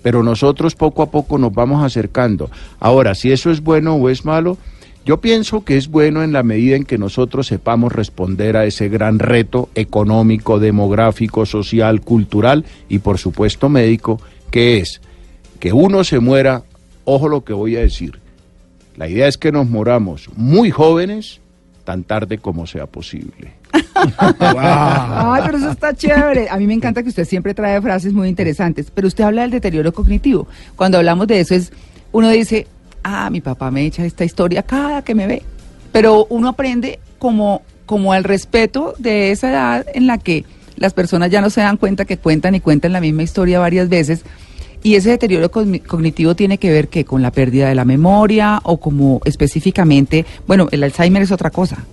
Pero 0.02 0.22
nosotros 0.22 0.74
poco 0.74 1.02
a 1.02 1.10
poco 1.10 1.38
nos 1.38 1.52
vamos 1.52 1.84
acercando. 1.84 2.50
Ahora, 2.80 3.14
si 3.14 3.30
eso 3.30 3.50
es 3.50 3.62
bueno 3.62 3.94
o 3.94 4.08
es 4.08 4.24
malo, 4.24 4.58
yo 5.08 5.22
pienso 5.22 5.64
que 5.64 5.76
es 5.76 5.88
bueno 5.88 6.22
en 6.22 6.32
la 6.32 6.42
medida 6.42 6.76
en 6.76 6.84
que 6.84 6.98
nosotros 6.98 7.46
sepamos 7.46 7.92
responder 7.92 8.56
a 8.56 8.66
ese 8.66 8.90
gran 8.90 9.18
reto 9.18 9.70
económico, 9.74 10.58
demográfico, 10.58 11.46
social, 11.46 12.02
cultural 12.02 12.66
y 12.90 12.98
por 12.98 13.16
supuesto 13.16 13.70
médico, 13.70 14.20
que 14.50 14.78
es 14.78 15.00
que 15.60 15.72
uno 15.72 16.04
se 16.04 16.18
muera, 16.18 16.62
ojo 17.04 17.28
lo 17.28 17.42
que 17.42 17.54
voy 17.54 17.76
a 17.76 17.80
decir, 17.80 18.20
la 18.98 19.08
idea 19.08 19.28
es 19.28 19.38
que 19.38 19.50
nos 19.50 19.66
moramos 19.66 20.28
muy 20.36 20.70
jóvenes, 20.70 21.40
tan 21.84 22.04
tarde 22.04 22.36
como 22.36 22.66
sea 22.66 22.86
posible. 22.86 23.57
Ay, 23.94 25.42
pero 25.44 25.58
eso 25.58 25.70
está 25.70 25.94
chévere. 25.94 26.48
A 26.48 26.56
mí 26.56 26.66
me 26.66 26.74
encanta 26.74 27.02
que 27.02 27.08
usted 27.08 27.24
siempre 27.24 27.54
trae 27.54 27.80
frases 27.80 28.12
muy 28.12 28.28
interesantes, 28.28 28.90
pero 28.94 29.08
usted 29.08 29.24
habla 29.24 29.42
del 29.42 29.50
deterioro 29.50 29.92
cognitivo. 29.92 30.46
Cuando 30.76 30.98
hablamos 30.98 31.26
de 31.26 31.40
eso 31.40 31.54
es, 31.54 31.72
uno 32.12 32.28
dice, 32.30 32.66
ah, 33.02 33.28
mi 33.30 33.40
papá 33.40 33.70
me 33.70 33.84
echa 33.84 34.04
esta 34.04 34.24
historia 34.24 34.62
cada 34.62 35.02
que 35.02 35.14
me 35.14 35.26
ve. 35.26 35.42
Pero 35.92 36.26
uno 36.30 36.48
aprende 36.48 36.98
como, 37.18 37.62
como 37.86 38.12
al 38.12 38.24
respeto 38.24 38.94
de 38.98 39.30
esa 39.30 39.50
edad 39.50 39.86
en 39.94 40.06
la 40.06 40.18
que 40.18 40.44
las 40.76 40.94
personas 40.94 41.30
ya 41.30 41.40
no 41.40 41.50
se 41.50 41.60
dan 41.60 41.76
cuenta 41.76 42.04
que 42.04 42.18
cuentan 42.18 42.54
y 42.54 42.60
cuentan 42.60 42.92
la 42.92 43.00
misma 43.00 43.22
historia 43.22 43.58
varias 43.58 43.88
veces. 43.88 44.22
Y 44.80 44.94
ese 44.94 45.10
deterioro 45.10 45.50
cogni- 45.50 45.82
cognitivo 45.82 46.36
tiene 46.36 46.58
que 46.58 46.70
ver 46.70 46.86
que 46.88 47.04
con 47.04 47.20
la 47.20 47.32
pérdida 47.32 47.68
de 47.68 47.74
la 47.74 47.84
memoria 47.84 48.60
o 48.62 48.78
como 48.78 49.20
específicamente, 49.24 50.24
bueno, 50.46 50.68
el 50.70 50.84
Alzheimer 50.84 51.20
es 51.22 51.32
otra 51.32 51.50
cosa, 51.50 51.84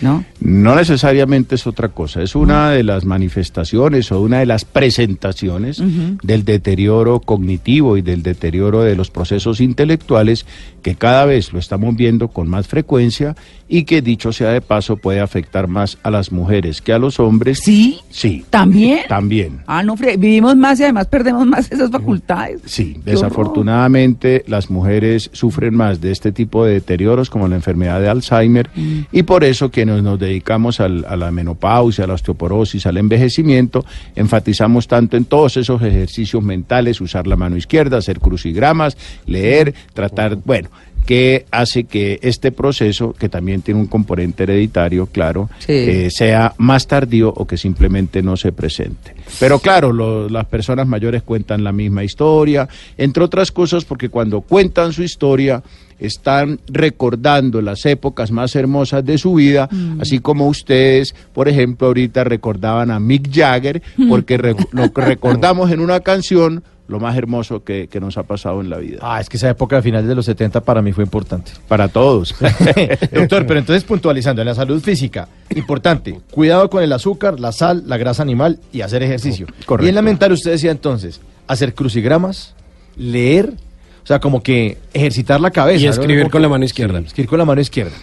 ¿no? 0.00 0.24
No 0.40 0.74
necesariamente 0.74 1.54
es 1.54 1.66
otra 1.66 1.88
cosa, 1.88 2.22
es 2.22 2.34
una 2.34 2.70
de 2.70 2.82
las 2.82 3.04
manifestaciones 3.04 4.10
o 4.12 4.20
una 4.20 4.38
de 4.40 4.46
las 4.46 4.64
presentaciones 4.64 5.82
del 6.22 6.44
deterioro 6.44 7.20
cognitivo 7.20 7.96
y 7.96 8.02
del 8.02 8.22
deterioro 8.22 8.82
de 8.82 8.96
los 8.96 9.10
procesos 9.10 9.60
intelectuales 9.60 10.46
que 10.82 10.94
cada 10.96 11.24
vez 11.24 11.52
lo 11.52 11.58
estamos 11.58 11.96
viendo 11.96 12.28
con 12.28 12.48
más 12.48 12.66
frecuencia 12.68 13.36
y 13.66 13.84
que 13.84 14.02
dicho 14.02 14.32
sea 14.32 14.50
de 14.50 14.60
paso 14.60 14.96
puede 14.98 15.20
afectar 15.20 15.68
más 15.68 15.96
a 16.02 16.10
las 16.10 16.30
mujeres 16.30 16.82
que 16.82 16.92
a 16.92 16.98
los 16.98 17.18
hombres. 17.18 17.60
Sí, 17.62 17.98
Sí, 18.10 18.44
también. 18.50 19.00
también. 19.08 19.60
Ah, 19.66 19.82
no, 19.82 19.96
vivimos 19.96 20.54
más 20.56 20.78
y 20.80 20.84
además 20.84 21.06
perdemos 21.06 21.46
más 21.46 21.72
esas 21.72 21.90
facultades. 21.90 22.60
Sí, 22.66 22.92
Qué 23.04 23.10
horror. 23.16 23.30
desafortunadamente 23.64 24.44
las 24.46 24.70
mujeres 24.70 25.30
sufren 25.32 25.74
más 25.74 26.00
de 26.00 26.12
este 26.12 26.32
tipo 26.32 26.64
de 26.64 26.74
deterioros 26.74 27.30
como 27.30 27.48
la 27.48 27.56
enfermedad 27.56 28.00
de 28.00 28.08
Alzheimer 28.08 28.68
y 29.10 29.22
por 29.22 29.44
eso 29.44 29.70
nos 29.84 30.18
dedicamos 30.18 30.80
al- 30.80 31.04
a 31.08 31.16
la 31.16 31.30
menopausia, 31.30 32.04
a 32.04 32.06
la 32.06 32.14
osteoporosis, 32.14 32.86
al 32.86 32.96
envejecimiento, 32.96 33.84
enfatizamos 34.16 34.88
tanto 34.88 35.16
en 35.16 35.24
todos 35.24 35.56
esos 35.56 35.82
ejercicios 35.82 36.42
mentales, 36.42 37.00
usar 37.00 37.26
la 37.26 37.36
mano 37.36 37.56
izquierda, 37.56 37.98
hacer 37.98 38.20
crucigramas, 38.20 38.96
leer, 39.26 39.74
tratar, 39.92 40.36
bueno, 40.44 40.68
que 41.06 41.44
hace 41.50 41.84
que 41.84 42.18
este 42.22 42.50
proceso, 42.52 43.12
que 43.12 43.28
también 43.28 43.60
tiene 43.62 43.80
un 43.80 43.86
componente 43.86 44.44
hereditario, 44.44 45.06
claro, 45.06 45.50
Sí. 45.58 45.72
eh, 45.72 46.08
sea 46.10 46.54
más 46.58 46.86
tardío 46.86 47.28
o 47.36 47.46
que 47.46 47.56
simplemente 47.58 48.22
no 48.22 48.36
se 48.36 48.52
presente. 48.52 49.14
Pero 49.38 49.58
claro, 49.58 49.92
lo- 49.92 50.28
las 50.28 50.46
personas 50.46 50.86
mayores 50.86 51.22
cuentan 51.22 51.62
la 51.64 51.72
misma 51.72 52.04
historia, 52.04 52.68
entre 52.96 53.22
otras 53.24 53.52
cosas 53.52 53.84
porque 53.84 54.08
cuando 54.08 54.40
cuentan 54.40 54.92
su 54.92 55.02
historia 55.02 55.62
están 55.98 56.58
recordando 56.66 57.62
las 57.62 57.86
épocas 57.86 58.30
más 58.30 58.54
hermosas 58.56 59.04
de 59.04 59.16
su 59.16 59.34
vida, 59.34 59.68
así 60.00 60.18
como 60.18 60.48
ustedes, 60.48 61.14
por 61.32 61.48
ejemplo, 61.48 61.86
ahorita 61.88 62.24
recordaban 62.24 62.90
a 62.90 62.98
Mick 62.98 63.30
Jagger, 63.32 63.80
porque 64.08 64.36
re- 64.36 64.56
lo 64.72 64.90
recordamos 64.94 65.70
en 65.70 65.80
una 65.80 66.00
canción 66.00 66.64
lo 66.86 67.00
más 67.00 67.16
hermoso 67.16 67.64
que, 67.64 67.88
que 67.88 68.00
nos 68.00 68.18
ha 68.18 68.24
pasado 68.24 68.60
en 68.60 68.68
la 68.68 68.78
vida. 68.78 68.98
Ah, 69.00 69.20
es 69.20 69.28
que 69.28 69.36
esa 69.36 69.48
época 69.48 69.76
de 69.76 69.82
finales 69.82 70.08
de 70.08 70.14
los 70.14 70.26
70 70.26 70.60
para 70.60 70.82
mí 70.82 70.92
fue 70.92 71.04
importante. 71.04 71.52
Para 71.66 71.88
todos. 71.88 72.34
Doctor, 73.12 73.46
pero 73.46 73.58
entonces 73.58 73.84
puntualizando, 73.84 74.42
en 74.42 74.48
la 74.48 74.54
salud 74.54 74.82
física, 74.82 75.28
importante, 75.54 76.20
cuidado 76.30 76.68
con 76.68 76.82
el 76.82 76.92
azúcar, 76.92 77.40
la 77.40 77.52
sal, 77.52 77.84
la 77.86 77.96
grasa 77.96 78.22
animal 78.22 78.60
y 78.72 78.82
hacer 78.82 79.02
ejercicio. 79.02 79.46
Correcto. 79.64 79.86
Y 79.86 79.88
en 79.88 79.94
la 79.94 80.02
mental 80.02 80.32
usted 80.32 80.50
decía 80.50 80.70
entonces, 80.70 81.20
hacer 81.46 81.74
crucigramas, 81.74 82.54
leer, 82.96 83.54
o 84.02 84.06
sea, 84.06 84.20
como 84.20 84.42
que 84.42 84.78
ejercitar 84.92 85.40
la 85.40 85.50
cabeza. 85.50 85.84
Y 85.84 85.88
escribir 85.88 86.28
con 86.30 86.42
la 86.42 86.48
mano 86.48 86.64
izquierda. 86.64 87.00
Sí, 87.00 87.06
escribir 87.06 87.30
con 87.30 87.38
la 87.38 87.44
mano 87.46 87.60
izquierda. 87.60 87.94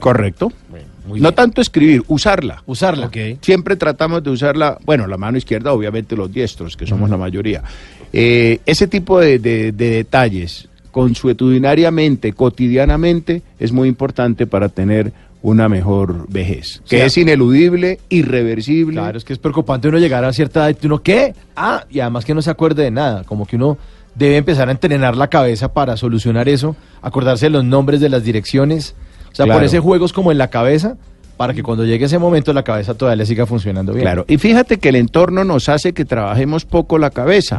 Correcto. 0.00 0.50
muy 1.06 1.20
no 1.20 1.28
bien. 1.28 1.34
tanto 1.34 1.60
escribir, 1.60 2.02
usarla. 2.08 2.62
Usarla. 2.64 3.08
Ok. 3.08 3.16
Siempre 3.42 3.76
tratamos 3.76 4.22
de 4.22 4.30
usar 4.30 4.56
la, 4.56 4.78
bueno, 4.86 5.06
la 5.06 5.18
mano 5.18 5.36
izquierda, 5.36 5.72
obviamente 5.74 6.16
los 6.16 6.32
diestros, 6.32 6.78
que 6.78 6.86
somos 6.86 7.10
la 7.10 7.18
mayoría. 7.18 7.62
Eh, 8.12 8.60
ese 8.66 8.86
tipo 8.88 9.18
de, 9.20 9.38
de- 9.38 9.72
de 9.72 9.90
detalles, 9.90 10.68
consuetudinariamente, 10.90 12.32
cotidianamente, 12.32 13.42
es 13.58 13.72
muy 13.72 13.88
importante 13.88 14.46
para 14.46 14.68
tener 14.68 15.12
una 15.42 15.68
mejor 15.68 16.26
vejez, 16.28 16.80
que 16.88 16.98
sea, 16.98 17.06
es 17.06 17.16
ineludible, 17.18 17.98
irreversible. 18.10 18.94
Claro, 19.00 19.18
es 19.18 19.24
que 19.24 19.32
es 19.32 19.38
preocupante 19.40 19.88
uno 19.88 19.98
llegar 19.98 20.24
a 20.24 20.32
cierta 20.32 20.68
edad 20.68 20.78
y 20.80 20.86
uno, 20.86 21.02
¿qué? 21.02 21.34
Ah, 21.56 21.84
y 21.90 21.98
además 22.00 22.24
que 22.24 22.34
no 22.34 22.42
se 22.42 22.50
acuerde 22.50 22.84
de 22.84 22.90
nada, 22.92 23.24
como 23.24 23.46
que 23.46 23.56
uno 23.56 23.76
debe 24.14 24.36
empezar 24.36 24.68
a 24.68 24.72
entrenar 24.72 25.16
la 25.16 25.28
cabeza 25.28 25.72
para 25.72 25.96
solucionar 25.96 26.48
eso, 26.48 26.76
acordarse 27.00 27.46
de 27.46 27.50
los 27.50 27.64
nombres 27.64 27.98
de 28.00 28.08
las 28.08 28.22
direcciones, 28.22 28.94
o 29.32 29.34
sea, 29.34 29.46
Claro. 29.46 29.58
ponerse 29.58 29.80
juegos 29.80 30.12
como 30.12 30.30
en 30.30 30.38
la 30.38 30.48
cabeza 30.50 30.96
para 31.42 31.54
que 31.54 31.62
cuando 31.64 31.84
llegue 31.84 32.04
ese 32.04 32.20
momento 32.20 32.52
la 32.52 32.62
cabeza 32.62 32.94
todavía 32.94 33.16
le 33.16 33.26
siga 33.26 33.46
funcionando 33.46 33.92
bien. 33.92 34.04
Claro, 34.04 34.24
y 34.28 34.38
fíjate 34.38 34.78
que 34.78 34.90
el 34.90 34.94
entorno 34.94 35.42
nos 35.42 35.68
hace 35.68 35.92
que 35.92 36.04
trabajemos 36.04 36.64
poco 36.64 36.98
la 36.98 37.10
cabeza. 37.10 37.56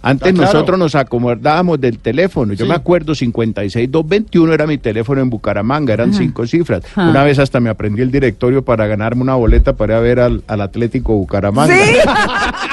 Antes 0.00 0.30
Ah, 0.30 0.32
claro. 0.34 0.52
nosotros 0.52 0.78
nos 0.78 0.94
acomodábamos 0.94 1.78
del 1.78 1.98
teléfono. 1.98 2.54
Yo 2.54 2.64
Sí. 2.64 2.68
me 2.70 2.74
acuerdo, 2.76 3.14
56221 3.14 4.54
era 4.54 4.66
mi 4.66 4.78
teléfono 4.78 5.20
en 5.20 5.28
Bucaramanga, 5.28 5.92
eran 5.92 6.14
cinco 6.14 6.46
cifras. 6.46 6.82
Ajá. 6.94 7.10
Una 7.10 7.24
vez 7.24 7.38
hasta 7.38 7.60
me 7.60 7.68
aprendí 7.68 8.00
el 8.00 8.10
directorio 8.10 8.64
para 8.64 8.86
ganarme 8.86 9.20
una 9.20 9.34
boleta 9.34 9.74
para 9.74 9.92
ir 9.94 9.98
a 9.98 10.00
ver 10.00 10.20
al, 10.20 10.42
al 10.46 10.60
Atlético 10.62 11.12
Bucaramanga. 11.14 11.74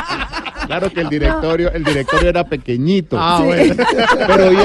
Claro 0.80 0.94
que 0.94 1.01
el 1.01 1.10
directorio, 1.10 1.72
el 1.72 1.84
directorio 1.84 2.30
era 2.30 2.44
pequeñito. 2.46 3.15
Ah, 3.20 3.42
bueno. 3.46 3.75
Pero 4.27 4.48
hoy, 4.50 4.58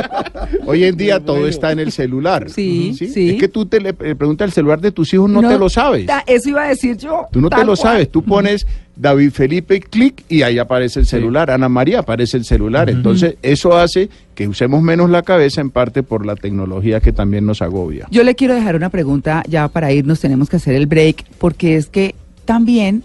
hoy 0.67 0.85
en 0.85 0.97
día 0.97 1.21
todo 1.21 1.47
está 1.47 1.73
en 1.73 1.79
el 1.81 1.93
celular. 1.93 2.49
Sí, 2.51 2.95
sí. 2.95 3.31
Es 3.31 3.37
que 3.41 3.49
tú 3.49 3.67
te 3.67 3.81
le 3.81 3.93
preguntas 3.93 4.47
el 4.47 4.53
celular 4.53 4.81
de 4.81 4.91
tus 4.93 5.13
hijos, 5.13 5.29
no, 5.29 5.41
te 5.47 5.59
lo 5.59 5.69
sabes. 5.69 6.07
ta- 6.07 6.25
Eso 6.27 6.49
iba 6.51 6.65
a 6.65 6.69
decir 6.69 6.97
yo. 6.97 7.27
Tú 7.31 7.41
no 7.41 7.51
te 7.51 7.59
lo 7.59 7.67
cual. 7.67 7.77
sabes, 7.77 8.11
tú 8.11 8.23
pones 8.23 8.67
David 8.97 9.31
Felipe, 9.33 9.81
clic 9.81 10.25
y 10.29 10.43
ahí 10.43 10.59
aparece 10.59 10.99
el 11.01 11.07
celular, 11.07 11.51
Ana 11.51 11.69
María 11.69 12.01
aparece 12.01 12.37
el 12.39 12.45
celular. 12.45 12.89
Entonces, 12.91 13.37
eso 13.43 13.77
hace 13.77 14.09
que 14.35 14.49
usemos 14.49 14.83
menos 14.83 15.11
la 15.11 15.23
cabeza 15.23 15.61
en 15.61 15.71
parte 15.71 16.03
por 16.03 16.25
la 16.25 16.37
tecnología 16.37 17.01
que 17.01 17.13
también 17.13 17.45
nos 17.47 17.61
agobia. 17.63 18.07
Yo 18.11 18.23
le 18.25 18.35
quiero 18.35 18.55
dejar 18.55 18.77
una 18.77 18.89
pregunta 18.89 19.43
ya 19.47 19.69
para 19.69 19.93
irnos, 19.93 20.21
tenemos 20.21 20.49
que 20.49 20.57
hacer 20.57 20.75
el 20.75 20.87
break, 20.87 21.25
porque 21.39 21.77
es 21.77 21.87
que 21.87 22.15
también 22.45 23.05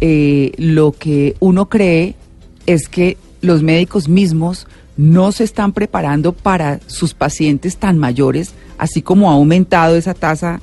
eh, 0.00 0.52
lo 0.58 0.92
que 0.92 1.36
uno 1.40 1.68
cree 1.68 2.14
es 2.66 2.88
que 2.88 3.16
los 3.40 3.62
médicos 3.62 4.08
mismos 4.08 4.66
no 4.96 5.32
se 5.32 5.44
están 5.44 5.72
preparando 5.72 6.32
para 6.32 6.80
sus 6.86 7.14
pacientes 7.14 7.76
tan 7.76 7.98
mayores, 7.98 8.54
así 8.78 9.02
como 9.02 9.30
ha 9.30 9.34
aumentado 9.34 9.96
esa 9.96 10.14
tasa 10.14 10.60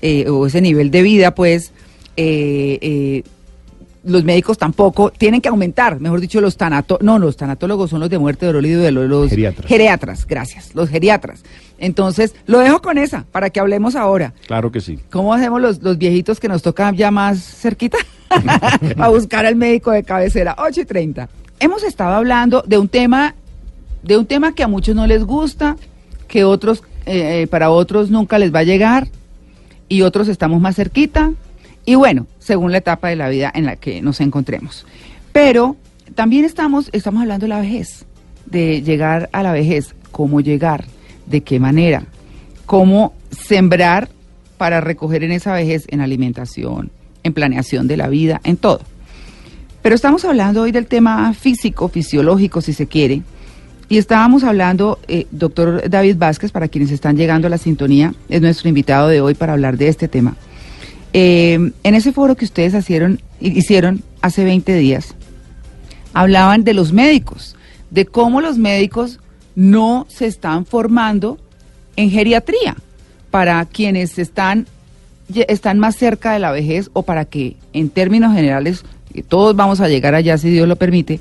eh, 0.00 0.28
o 0.28 0.46
ese 0.46 0.60
nivel 0.60 0.90
de 0.90 1.02
vida, 1.02 1.34
pues 1.34 1.72
eh, 2.16 2.78
eh, 2.80 3.22
los 4.04 4.24
médicos 4.24 4.58
tampoco 4.58 5.10
tienen 5.10 5.40
que 5.40 5.48
aumentar, 5.48 6.00
mejor 6.00 6.20
dicho, 6.20 6.40
los 6.40 6.56
tanato 6.56 6.98
no, 7.00 7.18
los 7.18 7.36
tanatólogos 7.36 7.90
son 7.90 8.00
los 8.00 8.10
de 8.10 8.18
muerte, 8.18 8.46
dolor 8.46 8.64
y 8.64 8.72
duelo, 8.72 9.06
los 9.06 9.30
Geriatras. 9.30 9.66
geriatras, 9.66 10.26
gracias, 10.26 10.74
los 10.74 10.88
geriatras. 10.88 11.42
Entonces, 11.78 12.34
lo 12.46 12.60
dejo 12.60 12.80
con 12.80 12.98
esa, 12.98 13.24
para 13.32 13.50
que 13.50 13.60
hablemos 13.60 13.96
ahora. 13.96 14.32
Claro 14.46 14.70
que 14.70 14.80
sí. 14.80 14.98
¿Cómo 15.10 15.34
hacemos 15.34 15.60
los, 15.60 15.82
los 15.82 15.98
viejitos 15.98 16.38
que 16.40 16.48
nos 16.48 16.62
tocan 16.62 16.96
ya 16.96 17.10
más 17.10 17.38
cerquita? 17.42 17.98
a 18.98 19.08
buscar 19.08 19.46
al 19.46 19.56
médico 19.56 19.90
de 19.90 20.02
cabecera, 20.02 20.56
8 20.58 20.82
y 20.82 20.84
30. 20.84 21.28
Hemos 21.64 21.82
estado 21.82 22.14
hablando 22.14 22.62
de 22.66 22.76
un 22.76 22.88
tema, 22.88 23.34
de 24.02 24.18
un 24.18 24.26
tema 24.26 24.54
que 24.54 24.62
a 24.62 24.68
muchos 24.68 24.94
no 24.94 25.06
les 25.06 25.24
gusta, 25.24 25.78
que 26.28 26.44
otros, 26.44 26.82
eh, 27.06 27.40
eh, 27.40 27.46
para 27.46 27.70
otros 27.70 28.10
nunca 28.10 28.38
les 28.38 28.54
va 28.54 28.58
a 28.58 28.64
llegar, 28.64 29.08
y 29.88 30.02
otros 30.02 30.28
estamos 30.28 30.60
más 30.60 30.76
cerquita, 30.76 31.32
y 31.86 31.94
bueno, 31.94 32.26
según 32.38 32.70
la 32.70 32.76
etapa 32.76 33.08
de 33.08 33.16
la 33.16 33.30
vida 33.30 33.50
en 33.54 33.64
la 33.64 33.76
que 33.76 34.02
nos 34.02 34.20
encontremos. 34.20 34.84
Pero 35.32 35.76
también 36.14 36.44
estamos, 36.44 36.90
estamos 36.92 37.22
hablando 37.22 37.44
de 37.44 37.48
la 37.48 37.60
vejez, 37.60 38.04
de 38.44 38.82
llegar 38.82 39.30
a 39.32 39.42
la 39.42 39.52
vejez, 39.52 39.94
cómo 40.10 40.42
llegar, 40.42 40.84
de 41.24 41.40
qué 41.40 41.60
manera, 41.60 42.04
cómo 42.66 43.14
sembrar 43.30 44.10
para 44.58 44.82
recoger 44.82 45.24
en 45.24 45.32
esa 45.32 45.54
vejez, 45.54 45.86
en 45.88 46.02
alimentación, 46.02 46.90
en 47.22 47.32
planeación 47.32 47.88
de 47.88 47.96
la 47.96 48.08
vida, 48.08 48.42
en 48.44 48.58
todo. 48.58 48.82
Pero 49.84 49.96
estamos 49.96 50.24
hablando 50.24 50.62
hoy 50.62 50.72
del 50.72 50.86
tema 50.86 51.34
físico, 51.34 51.90
fisiológico, 51.90 52.62
si 52.62 52.72
se 52.72 52.86
quiere. 52.86 53.20
Y 53.90 53.98
estábamos 53.98 54.42
hablando, 54.42 54.98
eh, 55.08 55.26
doctor 55.30 55.90
David 55.90 56.16
Vázquez, 56.16 56.52
para 56.52 56.68
quienes 56.68 56.90
están 56.90 57.18
llegando 57.18 57.48
a 57.48 57.50
la 57.50 57.58
sintonía, 57.58 58.14
es 58.30 58.40
nuestro 58.40 58.70
invitado 58.70 59.08
de 59.08 59.20
hoy 59.20 59.34
para 59.34 59.52
hablar 59.52 59.76
de 59.76 59.88
este 59.88 60.08
tema. 60.08 60.36
Eh, 61.12 61.70
en 61.82 61.94
ese 61.94 62.12
foro 62.12 62.34
que 62.34 62.46
ustedes 62.46 62.72
hicieron, 63.40 64.02
hace 64.22 64.44
20 64.44 64.74
días, 64.74 65.14
hablaban 66.14 66.64
de 66.64 66.72
los 66.72 66.94
médicos, 66.94 67.54
de 67.90 68.06
cómo 68.06 68.40
los 68.40 68.56
médicos 68.56 69.20
no 69.54 70.06
se 70.08 70.24
están 70.24 70.64
formando 70.64 71.38
en 71.96 72.08
geriatría 72.10 72.74
para 73.30 73.62
quienes 73.66 74.18
están, 74.18 74.66
están 75.28 75.78
más 75.78 75.94
cerca 75.96 76.32
de 76.32 76.38
la 76.38 76.52
vejez 76.52 76.88
o 76.94 77.02
para 77.02 77.26
que 77.26 77.58
en 77.74 77.90
términos 77.90 78.34
generales 78.34 78.82
que 79.14 79.22
todos 79.22 79.54
vamos 79.54 79.80
a 79.80 79.88
llegar 79.88 80.14
allá 80.14 80.36
si 80.36 80.50
Dios 80.50 80.66
lo 80.66 80.76
permite, 80.76 81.20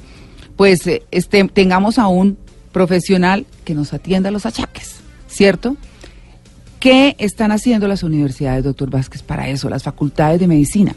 pues 0.58 0.86
eh, 0.88 1.04
este, 1.12 1.44
tengamos 1.46 2.00
a 2.00 2.08
un 2.08 2.38
profesional 2.72 3.46
que 3.64 3.76
nos 3.76 3.94
atienda 3.94 4.32
los 4.32 4.48
achaques, 4.48 4.96
¿cierto? 5.28 5.78
¿Qué 6.80 7.16
están 7.20 7.52
haciendo 7.52 7.88
las 7.88 8.04
universidades, 8.04 8.64
doctor 8.64 8.90
Vázquez, 8.90 9.22
para 9.22 9.48
eso, 9.48 9.70
las 9.70 9.84
facultades 9.84 10.40
de 10.40 10.48
medicina? 10.48 10.96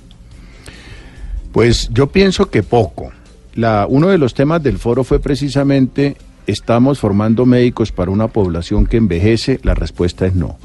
Pues 1.52 1.88
yo 1.92 2.08
pienso 2.08 2.50
que 2.50 2.62
poco. 2.62 3.12
La, 3.54 3.86
uno 3.88 4.08
de 4.08 4.18
los 4.18 4.34
temas 4.34 4.62
del 4.62 4.78
foro 4.78 5.04
fue 5.04 5.20
precisamente, 5.20 6.16
¿estamos 6.46 6.98
formando 6.98 7.46
médicos 7.46 7.92
para 7.92 8.10
una 8.10 8.28
población 8.28 8.86
que 8.86 8.96
envejece? 8.96 9.60
La 9.62 9.74
respuesta 9.74 10.26
es 10.26 10.34
no. 10.34 10.58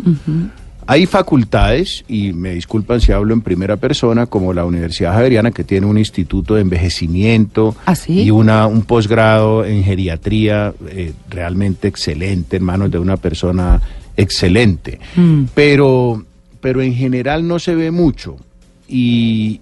Hay 0.87 1.05
facultades, 1.05 2.03
y 2.07 2.33
me 2.33 2.53
disculpan 2.53 3.01
si 3.01 3.11
hablo 3.11 3.33
en 3.33 3.41
primera 3.41 3.77
persona, 3.77 4.25
como 4.25 4.53
la 4.53 4.65
Universidad 4.65 5.13
Javeriana, 5.13 5.51
que 5.51 5.63
tiene 5.63 5.85
un 5.85 5.97
instituto 5.97 6.55
de 6.55 6.61
envejecimiento 6.61 7.75
¿Ah, 7.85 7.95
sí? 7.95 8.23
y 8.23 8.31
una, 8.31 8.67
un 8.67 8.81
posgrado 8.81 9.63
en 9.63 9.83
geriatría 9.83 10.73
eh, 10.89 11.13
realmente 11.29 11.87
excelente, 11.87 12.57
en 12.57 12.63
manos 12.63 12.91
de 12.91 12.99
una 12.99 13.17
persona 13.17 13.81
excelente. 14.17 14.99
Mm. 15.15 15.43
Pero, 15.53 16.23
pero 16.59 16.81
en 16.81 16.93
general 16.93 17.47
no 17.47 17.59
se 17.59 17.75
ve 17.75 17.91
mucho. 17.91 18.37
Y, 18.87 19.61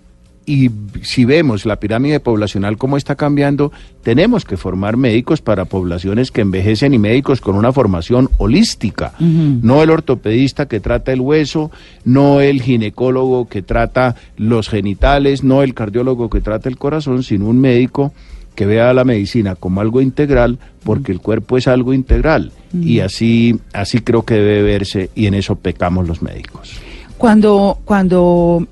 y 0.49 0.71
si 1.03 1.25
vemos 1.25 1.67
la 1.67 1.75
pirámide 1.75 2.19
poblacional 2.19 2.75
cómo 2.79 2.97
está 2.97 3.13
cambiando, 3.13 3.71
tenemos 4.01 4.45
que 4.45 4.57
formar 4.57 4.97
médicos 4.97 5.41
para 5.41 5.65
poblaciones 5.65 6.31
que 6.31 6.41
envejecen 6.41 6.95
y 6.95 6.97
médicos 6.97 7.39
con 7.39 7.55
una 7.55 7.71
formación 7.71 8.31
holística. 8.37 9.13
No 9.19 9.83
el 9.83 9.91
ortopedista 9.91 10.65
que 10.65 10.79
trata 10.79 11.13
el 11.13 11.21
hueso, 11.21 11.69
no 12.03 12.41
el 12.41 12.63
ginecólogo 12.63 13.47
que 13.47 13.61
trata 13.61 14.15
los 14.37 14.69
genitales, 14.69 15.43
no 15.43 15.61
el 15.61 15.75
cardiólogo 15.75 16.31
que 16.31 16.41
trata 16.41 16.67
el 16.67 16.79
corazón, 16.79 17.21
sino 17.21 17.45
un 17.45 17.61
médico 17.61 18.11
que 18.55 18.65
vea 18.65 18.91
la 18.95 19.03
medicina 19.03 19.53
como 19.53 19.81
algo 19.81 20.01
integral, 20.01 20.57
porque 20.83 21.11
el 21.11 21.21
cuerpo 21.21 21.57
es 21.57 21.67
algo 21.67 21.93
integral. 21.93 22.51
Y 22.73 23.01
así, 23.01 23.59
así 23.71 23.99
creo 23.99 24.23
que 24.23 24.33
debe 24.33 24.63
verse, 24.63 25.11
y 25.13 25.27
en 25.27 25.35
eso 25.35 25.57
pecamos 25.57 26.07
los 26.07 26.23
médicos. 26.23 26.71
Cuando, 27.19 27.77
cuando 27.85 28.67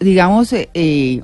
digamos, 0.00 0.52
eh, 0.52 0.68
eh, 0.74 1.20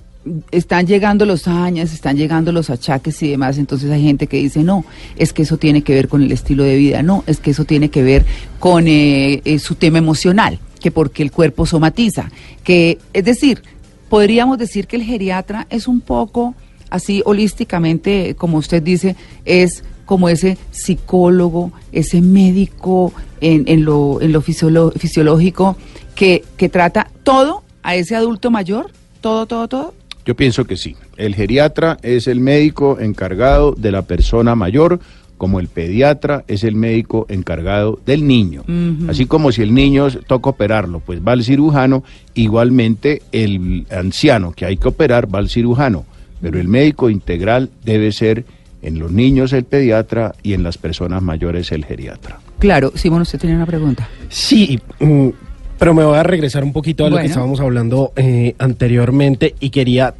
están 0.50 0.86
llegando 0.86 1.26
los 1.26 1.48
años, 1.48 1.92
están 1.92 2.16
llegando 2.16 2.52
los 2.52 2.70
achaques 2.70 3.22
y 3.22 3.30
demás, 3.30 3.58
entonces 3.58 3.90
hay 3.90 4.02
gente 4.02 4.26
que 4.26 4.36
dice, 4.36 4.62
no, 4.62 4.84
es 5.16 5.32
que 5.32 5.42
eso 5.42 5.56
tiene 5.56 5.82
que 5.82 5.94
ver 5.94 6.08
con 6.08 6.22
el 6.22 6.30
estilo 6.32 6.62
de 6.62 6.76
vida, 6.76 7.02
no, 7.02 7.24
es 7.26 7.38
que 7.38 7.50
eso 7.50 7.64
tiene 7.64 7.88
que 7.88 8.02
ver 8.02 8.24
con 8.58 8.86
eh, 8.86 9.42
eh, 9.44 9.58
su 9.58 9.74
tema 9.74 9.98
emocional, 9.98 10.58
que 10.80 10.90
porque 10.90 11.22
el 11.22 11.32
cuerpo 11.32 11.66
somatiza, 11.66 12.30
que, 12.62 12.98
es 13.12 13.24
decir, 13.24 13.62
podríamos 14.08 14.58
decir 14.58 14.86
que 14.86 14.96
el 14.96 15.02
geriatra 15.02 15.66
es 15.70 15.88
un 15.88 16.00
poco 16.00 16.54
así 16.90 17.22
holísticamente, 17.24 18.34
como 18.36 18.58
usted 18.58 18.82
dice, 18.82 19.16
es 19.44 19.82
como 20.04 20.28
ese 20.28 20.58
psicólogo, 20.70 21.72
ese 21.90 22.20
médico 22.20 23.12
en, 23.40 23.64
en 23.66 23.84
lo, 23.84 24.20
en 24.20 24.32
lo 24.32 24.42
fisiológico 24.42 25.76
que, 26.14 26.44
que 26.56 26.68
trata 26.68 27.08
todo 27.22 27.62
a 27.82 27.94
ese 27.94 28.16
adulto 28.16 28.50
mayor, 28.50 28.90
todo, 29.20 29.46
todo, 29.46 29.68
todo. 29.68 29.94
Yo 30.24 30.36
pienso 30.36 30.64
que 30.64 30.76
sí. 30.76 30.96
El 31.16 31.34
geriatra 31.34 31.98
es 32.02 32.26
el 32.28 32.40
médico 32.40 32.98
encargado 33.00 33.72
de 33.72 33.90
la 33.90 34.02
persona 34.02 34.54
mayor, 34.54 35.00
como 35.36 35.58
el 35.58 35.66
pediatra 35.66 36.44
es 36.46 36.62
el 36.62 36.76
médico 36.76 37.26
encargado 37.28 37.98
del 38.06 38.24
niño. 38.28 38.62
Así 39.08 39.26
como 39.26 39.50
si 39.50 39.62
el 39.62 39.74
niño 39.74 40.08
toca 40.28 40.50
operarlo, 40.50 41.00
pues 41.00 41.20
va 41.20 41.32
al 41.32 41.42
cirujano, 41.42 42.04
igualmente 42.34 43.22
el 43.32 43.84
anciano 43.90 44.52
que 44.52 44.66
hay 44.66 44.76
que 44.76 44.86
operar 44.86 45.32
va 45.34 45.40
al 45.40 45.48
cirujano. 45.48 46.04
Pero 46.40 46.60
el 46.60 46.68
médico 46.68 47.10
integral 47.10 47.70
debe 47.84 48.12
ser 48.12 48.44
en 48.82 49.00
los 49.00 49.10
niños 49.10 49.52
el 49.52 49.64
pediatra 49.64 50.32
y 50.44 50.54
en 50.54 50.62
las 50.62 50.78
personas 50.78 51.22
mayores 51.22 51.72
el 51.72 51.84
geriatra. 51.84 52.38
Claro, 52.60 52.92
Simón, 52.94 53.22
usted 53.22 53.40
tiene 53.40 53.56
una 53.56 53.66
pregunta. 53.66 54.08
Sí, 54.28 54.78
mm, 55.00 55.28
pero 55.82 55.94
me 55.94 56.04
voy 56.04 56.16
a 56.16 56.22
regresar 56.22 56.62
un 56.62 56.72
poquito 56.72 57.04
a 57.04 57.08
lo 57.08 57.14
Bueno. 57.14 57.22
que 57.24 57.28
estábamos 57.30 57.58
hablando 57.58 58.12
eh, 58.14 58.54
anteriormente 58.60 59.56
y 59.58 59.70
quería 59.70 60.14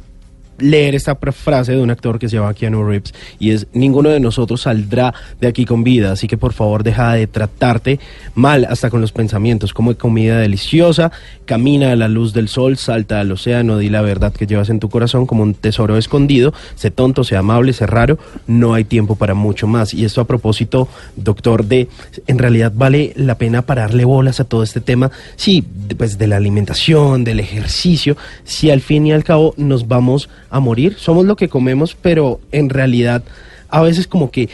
leer 0.63 0.95
esta 0.95 1.15
frase 1.15 1.73
de 1.73 1.81
un 1.81 1.91
actor 1.91 2.17
que 2.17 2.29
se 2.29 2.37
llama 2.37 2.53
Keanu 2.53 2.83
Reeves 2.83 3.13
y 3.37 3.51
es 3.51 3.67
ninguno 3.73 4.09
de 4.09 4.19
nosotros 4.19 4.61
saldrá 4.61 5.13
de 5.41 5.47
aquí 5.47 5.65
con 5.65 5.83
vida, 5.83 6.13
así 6.13 6.27
que 6.27 6.37
por 6.37 6.53
favor 6.53 6.83
deja 6.83 7.13
de 7.13 7.27
tratarte 7.27 7.99
mal 8.33 8.65
hasta 8.65 8.89
con 8.89 9.01
los 9.01 9.11
pensamientos, 9.11 9.73
come 9.73 9.95
comida 9.95 10.39
deliciosa, 10.39 11.11
camina 11.45 11.91
a 11.91 11.95
la 11.95 12.07
luz 12.07 12.33
del 12.33 12.47
sol, 12.47 12.77
salta 12.77 13.19
al 13.19 13.31
océano, 13.31 13.77
di 13.77 13.89
la 13.89 14.01
verdad 14.01 14.33
que 14.33 14.47
llevas 14.47 14.69
en 14.69 14.79
tu 14.79 14.89
corazón 14.89 15.25
como 15.25 15.43
un 15.43 15.53
tesoro 15.53 15.97
escondido, 15.97 16.53
sé 16.75 16.91
tonto, 16.91 17.23
sé 17.23 17.35
amable, 17.35 17.73
sé 17.73 17.85
raro, 17.85 18.17
no 18.47 18.73
hay 18.73 18.85
tiempo 18.85 19.15
para 19.15 19.33
mucho 19.33 19.67
más. 19.67 19.93
Y 19.93 20.05
esto 20.05 20.21
a 20.21 20.27
propósito, 20.27 20.87
doctor, 21.15 21.65
de 21.65 21.89
en 22.27 22.39
realidad 22.39 22.71
vale 22.73 23.13
la 23.15 23.37
pena 23.37 23.63
pararle 23.63 24.05
bolas 24.05 24.39
a 24.39 24.45
todo 24.45 24.63
este 24.63 24.81
tema, 24.81 25.11
sí, 25.35 25.63
pues 25.97 26.17
de 26.17 26.27
la 26.27 26.37
alimentación, 26.37 27.23
del 27.23 27.39
ejercicio, 27.39 28.15
si 28.43 28.71
al 28.71 28.81
fin 28.81 29.05
y 29.07 29.11
al 29.11 29.23
cabo 29.23 29.53
nos 29.57 29.87
vamos 29.87 30.29
a 30.53 30.59
morir, 30.59 30.95
somos 30.99 31.25
lo 31.25 31.35
que 31.35 31.49
comemos, 31.49 31.97
pero 31.99 32.39
en 32.51 32.69
realidad 32.69 33.23
a 33.69 33.81
veces 33.81 34.05
como 34.05 34.29
que 34.29 34.43
eh, 34.43 34.49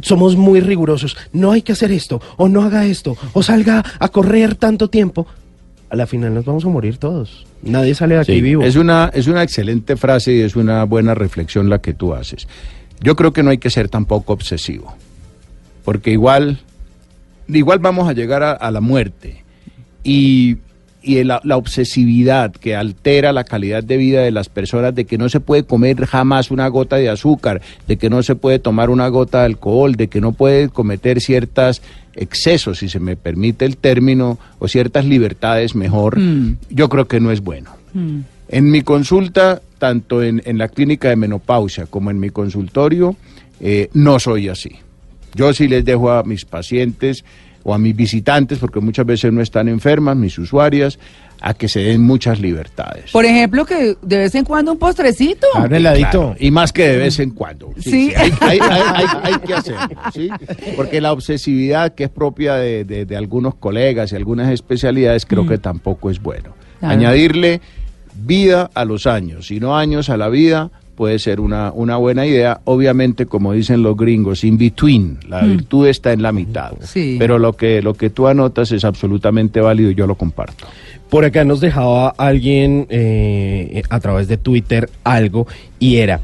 somos 0.00 0.36
muy 0.36 0.60
rigurosos, 0.60 1.16
no 1.32 1.50
hay 1.50 1.62
que 1.62 1.72
hacer 1.72 1.90
esto, 1.90 2.22
o 2.36 2.48
no 2.48 2.62
haga 2.62 2.86
esto, 2.86 3.16
o 3.32 3.42
salga 3.42 3.82
a 3.98 4.08
correr 4.10 4.54
tanto 4.54 4.88
tiempo. 4.88 5.26
A 5.90 5.96
la 5.96 6.06
final 6.06 6.34
nos 6.34 6.44
vamos 6.44 6.64
a 6.64 6.68
morir 6.68 6.98
todos. 6.98 7.46
Nadie 7.62 7.96
sale 7.96 8.14
de 8.14 8.20
aquí 8.20 8.34
Sí, 8.34 8.40
vivo. 8.40 8.62
Es 8.62 8.76
una, 8.76 9.10
es 9.12 9.26
una 9.26 9.42
excelente 9.42 9.96
frase 9.96 10.34
y 10.34 10.40
es 10.42 10.54
una 10.54 10.84
buena 10.84 11.14
reflexión 11.14 11.68
la 11.68 11.80
que 11.80 11.94
tú 11.94 12.14
haces. 12.14 12.46
Yo 13.00 13.16
creo 13.16 13.32
que 13.32 13.42
no 13.42 13.50
hay 13.50 13.58
que 13.58 13.70
ser 13.70 13.88
tampoco 13.88 14.32
obsesivo, 14.32 14.94
porque 15.84 16.12
igual, 16.12 16.60
igual 17.48 17.80
vamos 17.80 18.08
a 18.08 18.12
llegar 18.12 18.44
a, 18.44 18.52
a 18.52 18.70
la 18.70 18.80
muerte 18.80 19.42
y, 20.04 20.58
y 21.02 21.22
la, 21.24 21.40
la 21.44 21.56
obsesividad 21.56 22.52
que 22.52 22.74
altera 22.76 23.32
la 23.32 23.44
calidad 23.44 23.84
de 23.84 23.96
vida 23.96 24.22
de 24.22 24.30
las 24.30 24.48
personas, 24.48 24.94
de 24.94 25.04
que 25.04 25.16
no 25.18 25.28
se 25.28 25.40
puede 25.40 25.62
comer 25.62 26.04
jamás 26.06 26.50
una 26.50 26.66
gota 26.68 26.96
de 26.96 27.08
azúcar, 27.08 27.62
de 27.86 27.96
que 27.96 28.10
no 28.10 28.22
se 28.22 28.34
puede 28.34 28.58
tomar 28.58 28.90
una 28.90 29.08
gota 29.08 29.40
de 29.40 29.46
alcohol, 29.46 29.94
de 29.94 30.08
que 30.08 30.20
no 30.20 30.32
puede 30.32 30.68
cometer 30.68 31.20
ciertas 31.20 31.82
excesos, 32.14 32.78
si 32.78 32.88
se 32.88 32.98
me 32.98 33.16
permite 33.16 33.64
el 33.64 33.76
término, 33.76 34.38
o 34.58 34.66
ciertas 34.66 35.04
libertades 35.04 35.74
mejor, 35.74 36.18
Mm. 36.18 36.56
yo 36.70 36.88
creo 36.88 37.06
que 37.06 37.20
no 37.20 37.30
es 37.30 37.40
bueno. 37.42 37.70
Mm. 37.94 38.20
En 38.48 38.70
mi 38.70 38.82
consulta, 38.82 39.62
tanto 39.78 40.22
en, 40.22 40.42
en 40.44 40.58
la 40.58 40.68
clínica 40.68 41.08
de 41.10 41.16
menopausia 41.16 41.86
como 41.86 42.10
en 42.10 42.18
mi 42.18 42.30
consultorio, 42.30 43.14
eh, 43.60 43.88
no 43.92 44.18
soy 44.18 44.48
así. 44.48 44.70
Yo 45.34 45.52
sí 45.52 45.68
les 45.68 45.84
dejo 45.84 46.10
a 46.10 46.22
mis 46.24 46.44
pacientes 46.44 47.24
o 47.68 47.74
a 47.74 47.78
mis 47.78 47.94
visitantes, 47.94 48.58
porque 48.58 48.80
muchas 48.80 49.04
veces 49.04 49.30
no 49.30 49.42
están 49.42 49.68
enfermas, 49.68 50.16
mis 50.16 50.38
usuarias, 50.38 50.98
a 51.42 51.52
que 51.52 51.68
se 51.68 51.80
den 51.80 52.00
muchas 52.00 52.40
libertades. 52.40 53.10
Por 53.12 53.26
ejemplo, 53.26 53.66
que 53.66 53.94
de 54.00 54.18
vez 54.18 54.34
en 54.34 54.44
cuando 54.46 54.72
un 54.72 54.78
postrecito. 54.78 55.46
Claro, 55.52 55.76
heladito. 55.76 56.10
Claro, 56.10 56.36
y 56.40 56.50
más 56.50 56.72
que 56.72 56.88
de 56.88 56.96
vez 56.96 57.18
en 57.18 57.30
cuando. 57.32 57.70
Sí. 57.78 58.10
hay, 58.16 58.32
hay- 58.40 58.58
hay- 58.60 58.80
hay- 58.94 59.06
hay 59.22 59.34
que 59.46 59.54
hacerlo, 59.54 59.88
¿sí? 60.14 60.30
Porque 60.76 61.00
la 61.02 61.12
obsesividad 61.12 61.94
que 61.94 62.04
es 62.04 62.10
propia 62.10 62.54
de, 62.54 62.84
de- 62.84 63.04
de 63.04 63.16
algunos 63.18 63.54
colegas 63.54 64.12
y 64.12 64.16
algunas 64.16 64.50
especialidades 64.50 65.26
creo 65.26 65.46
que 65.46 65.58
tampoco 65.58 66.10
es 66.10 66.20
bueno. 66.22 66.54
Claro. 66.80 66.94
Añadirle 66.94 67.60
vida 68.14 68.70
a 68.74 68.84
los 68.86 69.06
años 69.06 69.50
y 69.50 69.60
no 69.60 69.76
años 69.76 70.08
a 70.08 70.16
la 70.16 70.28
vida 70.30 70.70
puede 70.98 71.20
ser 71.20 71.38
una, 71.38 71.70
una 71.70 71.96
buena 71.96 72.26
idea. 72.26 72.60
Obviamente, 72.64 73.26
como 73.26 73.52
dicen 73.52 73.84
los 73.84 73.96
gringos, 73.96 74.42
in 74.42 74.58
between, 74.58 75.20
la 75.28 75.42
virtud 75.42 75.86
está 75.86 76.12
en 76.12 76.22
la 76.22 76.32
mitad. 76.32 76.72
Sí. 76.82 77.14
Pero 77.20 77.38
lo 77.38 77.52
que, 77.52 77.80
lo 77.82 77.94
que 77.94 78.10
tú 78.10 78.26
anotas 78.26 78.72
es 78.72 78.84
absolutamente 78.84 79.60
válido 79.60 79.92
y 79.92 79.94
yo 79.94 80.08
lo 80.08 80.16
comparto. 80.16 80.66
Por 81.08 81.24
acá 81.24 81.44
nos 81.44 81.60
dejaba 81.60 82.08
alguien 82.18 82.88
eh, 82.90 83.84
a 83.90 84.00
través 84.00 84.26
de 84.26 84.38
Twitter 84.38 84.90
algo 85.04 85.46
y 85.78 85.98
era, 85.98 86.20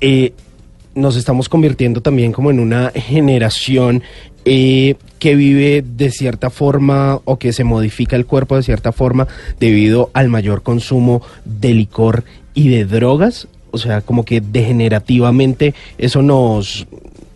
eh, 0.00 0.32
nos 0.96 1.14
estamos 1.14 1.48
convirtiendo 1.48 2.00
también 2.00 2.32
como 2.32 2.50
en 2.50 2.58
una 2.58 2.90
generación 2.96 4.02
eh, 4.44 4.96
que 5.20 5.36
vive 5.36 5.84
de 5.86 6.10
cierta 6.10 6.50
forma 6.50 7.20
o 7.24 7.38
que 7.38 7.52
se 7.52 7.62
modifica 7.62 8.16
el 8.16 8.26
cuerpo 8.26 8.56
de 8.56 8.64
cierta 8.64 8.90
forma 8.90 9.28
debido 9.60 10.10
al 10.12 10.28
mayor 10.28 10.64
consumo 10.64 11.22
de 11.44 11.72
licor 11.72 12.24
y 12.54 12.68
de 12.68 12.84
drogas. 12.84 13.46
O 13.70 13.78
sea, 13.78 14.00
como 14.00 14.24
que 14.24 14.40
degenerativamente 14.40 15.74
eso 15.98 16.22
nos, 16.22 16.86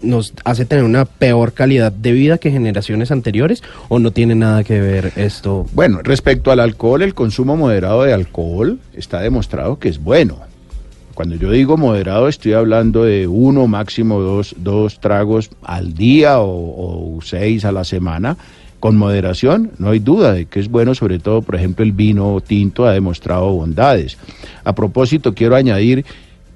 nos 0.03 0.33
hace 0.45 0.65
tener 0.65 0.85
una 0.85 1.05
peor 1.05 1.53
calidad 1.53 1.93
de 1.93 2.13
vida 2.13 2.39
que 2.39 2.51
generaciones 2.51 3.11
anteriores 3.11 3.63
o 3.89 3.99
no 3.99 4.11
tiene 4.11 4.35
nada 4.35 4.65
que 4.65 4.81
ver 4.81 5.13
esto 5.17 5.67
Bueno, 5.73 6.01
respecto 6.03 6.51
al 6.51 6.61
alcohol, 6.61 7.03
el 7.03 7.15
consumo 7.15 7.57
moderado 7.57 8.03
de 8.05 8.13
alcohol 8.13 8.79
está 8.95 9.21
demostrado 9.21 9.79
que 9.79 9.89
es 9.89 9.99
bueno. 9.99 10.39
Cuando 11.15 11.37
yo 11.37 11.51
digo 11.51 11.77
moderado, 11.77 12.29
estoy 12.29 12.55
hablando 12.55 13.05
de 13.05 13.29
uno, 13.29 13.67
máximo 13.67 14.21
dos, 14.21 14.55
dos 14.59 14.99
tragos 14.99 15.51
al 15.63 15.93
día 15.93 16.41
o, 16.41 17.17
o 17.17 17.21
seis 17.21 17.67
a 17.67 17.73
la 17.73 17.85
semana. 17.85 18.39
Con 18.83 18.97
moderación, 18.97 19.71
no 19.79 19.91
hay 19.91 20.01
duda 20.01 20.33
de 20.33 20.47
que 20.47 20.59
es 20.59 20.69
bueno, 20.69 20.97
sobre 20.97 21.21
todo, 21.21 21.41
por 21.41 21.55
ejemplo, 21.55 21.85
el 21.85 21.93
vino 21.93 22.41
tinto 22.41 22.85
ha 22.85 22.93
demostrado 22.93 23.53
bondades. 23.53 24.19
A 24.65 24.75
propósito, 24.75 25.35
quiero 25.35 25.55
añadir 25.55 26.05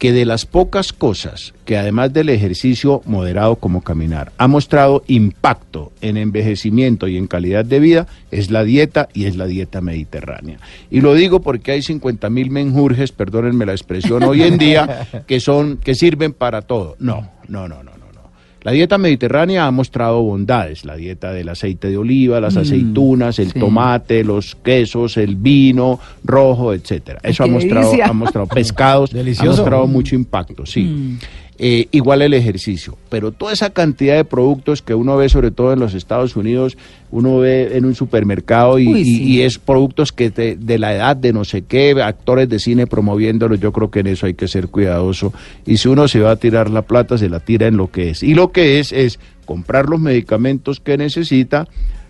que 0.01 0.11
de 0.11 0.25
las 0.25 0.45
pocas 0.45 0.93
cosas 0.93 1.55
que 1.65 1.79
además 1.79 2.13
del 2.13 2.31
ejercicio 2.31 3.01
moderado 3.05 3.55
como 3.55 3.83
caminar 3.83 4.33
ha 4.39 4.49
mostrado 4.49 5.05
impacto 5.07 5.93
en 6.01 6.17
envejecimiento 6.17 7.07
y 7.07 7.17
en 7.17 7.29
calidad 7.29 7.65
de 7.65 7.79
vida 7.79 8.09
es 8.33 8.51
la 8.51 8.65
dieta 8.65 9.09
y 9.15 9.27
es 9.27 9.37
la 9.37 9.47
dieta 9.47 9.81
mediterránea. 9.81 10.59
Y 10.91 11.03
lo 11.03 11.15
digo 11.15 11.43
porque 11.43 11.71
hay 11.71 11.83
50 11.83 12.29
mil 12.29 12.51
menjurjes, 12.51 13.13
perdónenme 13.13 13.67
la 13.67 13.73
expresión 13.73 14.25
hoy 14.25 14.43
en 14.43 14.59
día, 14.59 15.07
que 15.29 15.39
son 15.39 15.77
que 15.77 15.95
sirven 15.95 16.33
para 16.33 16.63
todo. 16.63 16.97
No, 16.99 17.31
no, 17.47 17.69
no, 17.69 17.85
no. 17.85 17.96
La 18.67 18.73
dieta 18.73 18.99
mediterránea 18.99 19.65
ha 19.65 19.71
mostrado 19.71 20.21
bondades, 20.23 20.85
la 20.85 20.97
dieta 20.97 21.33
del 21.33 21.49
aceite 21.51 21.89
de 21.89 21.97
oliva, 21.99 22.41
las 22.41 22.57
Mm, 22.57 22.59
aceitunas, 22.59 23.39
el 23.39 23.53
sí. 23.53 23.61
tomate, 23.61 24.25
los 24.25 24.57
quesos, 24.57 25.17
el 25.19 25.37
vino 25.37 26.01
rojo, 26.25 26.75
etcétera. 26.75 27.21
Eso 27.23 27.45
ha 27.45 27.47
mostrado, 27.47 27.93
ha 28.03 28.13
mostrado 28.13 28.49
pescados, 28.49 29.13
Delicioso. 29.13 29.53
ha 29.53 29.57
mostrado 29.57 29.87
mucho 29.87 30.17
impacto, 30.17 30.67
sí. 30.67 30.81
Mm. 30.83 31.19
Eh, 31.59 31.89
igual 31.91 32.21
el 32.21 32.35
ejercicio, 32.35 32.99
pero 33.09 33.33
toda 33.33 33.53
esa 33.55 33.71
cantidad 33.71 34.15
de 34.15 34.25
productos 34.27 34.83
que 34.83 34.95
uno 34.95 35.17
ve, 35.17 35.31
sobre 35.31 35.51
todo 35.51 35.73
en 35.73 35.79
los 35.81 35.95
Estados 35.95 36.37
Unidos, 36.37 36.77
uno 37.11 37.39
ve 37.39 37.79
en 37.79 37.87
un 37.87 37.95
supermercado 37.95 38.79
y, 38.79 38.87
Uy, 38.89 39.01
y- 39.01 39.05
sí. 39.05 39.23
y 39.25 39.41
es 39.41 39.59
productos 39.59 40.13
que 40.13 40.31
te- 40.31 40.57
de 40.57 40.79
la 40.79 40.95
edad 40.95 41.17
de 41.17 41.33
no 41.33 41.45
sé 41.45 41.63
qué, 41.63 41.93
actores 42.03 42.51
de 42.51 42.59
cine 42.59 42.87
promoviéndolos, 42.87 43.59
yo 43.59 43.73
creo 43.73 43.91
que 43.91 44.01
en 44.01 44.09
eso 44.09 44.27
hay 44.27 44.35
que 44.35 44.49
ser 44.49 44.69
cuidadoso. 44.69 45.33
Y 45.65 45.79
si 45.79 45.89
uno 45.89 46.09
se 46.09 46.21
va 46.21 46.33
a 46.33 46.37
tirar 46.37 46.69
la 46.69 46.83
plata, 46.83 47.17
se 47.17 47.31
la 47.31 47.41
tira 47.41 47.67
en 47.69 47.79
lo 47.79 47.91
que 47.91 48.11
es. 48.11 48.23
Y 48.23 48.35
lo 48.35 48.53
que 48.53 48.79
es 48.79 48.93
es 48.93 49.19
comprar 49.47 49.89
los 49.89 49.99
medicamentos 49.99 50.79
que 50.81 50.99
necesita, 50.99 51.67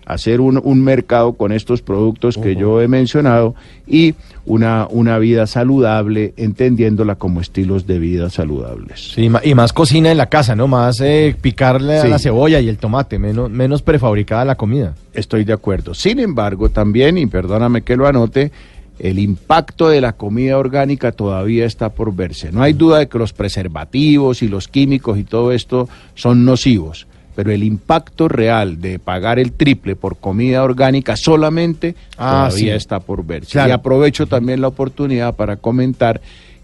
hacer 0.07 0.39
un, 0.39 0.59
un 0.63 0.83
mercado 0.83 1.33
con 1.33 1.51
estos 1.51 1.81
productos 1.81 2.37
que 2.37 2.55
yo 2.55 2.81
he 2.81 2.87
mencionado 2.87 3.55
y 3.85 4.15
una, 4.45 4.87
una 4.89 5.19
vida 5.19 5.45
saludable, 5.47 6.33
entendiéndola 6.37 7.15
como 7.15 7.41
estilos 7.41 7.85
de 7.85 7.99
vida 7.99 8.29
saludables. 8.29 9.11
Sí, 9.13 9.29
y 9.43 9.53
más 9.53 9.73
cocina 9.73 10.09
en 10.09 10.17
la 10.17 10.27
casa, 10.27 10.55
¿no? 10.55 10.69
Más 10.69 11.01
eh, 11.01 11.35
picarle 11.39 11.99
a 11.99 12.07
la 12.07 12.19
cebolla 12.19 12.61
y 12.61 12.69
el 12.69 12.77
tomate, 12.77 13.19
menos, 13.19 13.51
menos 13.51 13.81
prefabricada 13.81 14.45
la 14.45 14.55
comida. 14.55 14.95
Estoy 15.13 15.43
de 15.43 15.51
acuerdo. 15.51 15.93
Sin 15.93 16.19
embargo, 16.19 16.69
también, 16.69 17.17
y 17.17 17.25
perdóname 17.25 17.81
que 17.81 17.97
lo 17.97 18.07
anote, 18.07 18.51
el 18.99 19.19
impacto 19.19 19.89
de 19.89 19.99
la 19.99 20.13
comida 20.13 20.57
orgánica 20.57 21.11
todavía 21.11 21.65
está 21.65 21.89
por 21.89 22.15
verse. 22.15 22.51
No 22.53 22.63
hay 22.63 22.71
duda 22.71 22.99
de 22.99 23.09
que 23.09 23.17
los 23.17 23.33
preservativos 23.33 24.41
y 24.41 24.47
los 24.47 24.69
químicos 24.69 25.17
y 25.17 25.25
todo 25.25 25.51
esto 25.51 25.89
son 26.15 26.45
nocivos, 26.45 27.07
pero 27.37 27.51
el 27.51 27.63
impacto 27.63 28.27
real 28.27 28.81
de 28.81 28.97
pagar 28.97 29.37
el 29.37 29.51
triple 29.51 29.95
por 29.95 30.17
comida 30.17 30.63
orgánica 30.63 31.15
solamente 31.15 31.93
Ah, 32.17 32.47
todavía 32.49 32.71
sí. 32.73 32.77
está 32.77 32.99
por 32.99 33.23
verse. 33.23 33.51
Claro. 33.51 33.69
Y 33.69 33.71
aprovecho 33.73 34.25
también 34.25 34.59
la 34.59 34.69
oportunidad 34.69 35.35
para 35.35 35.57
comentar 35.57 36.19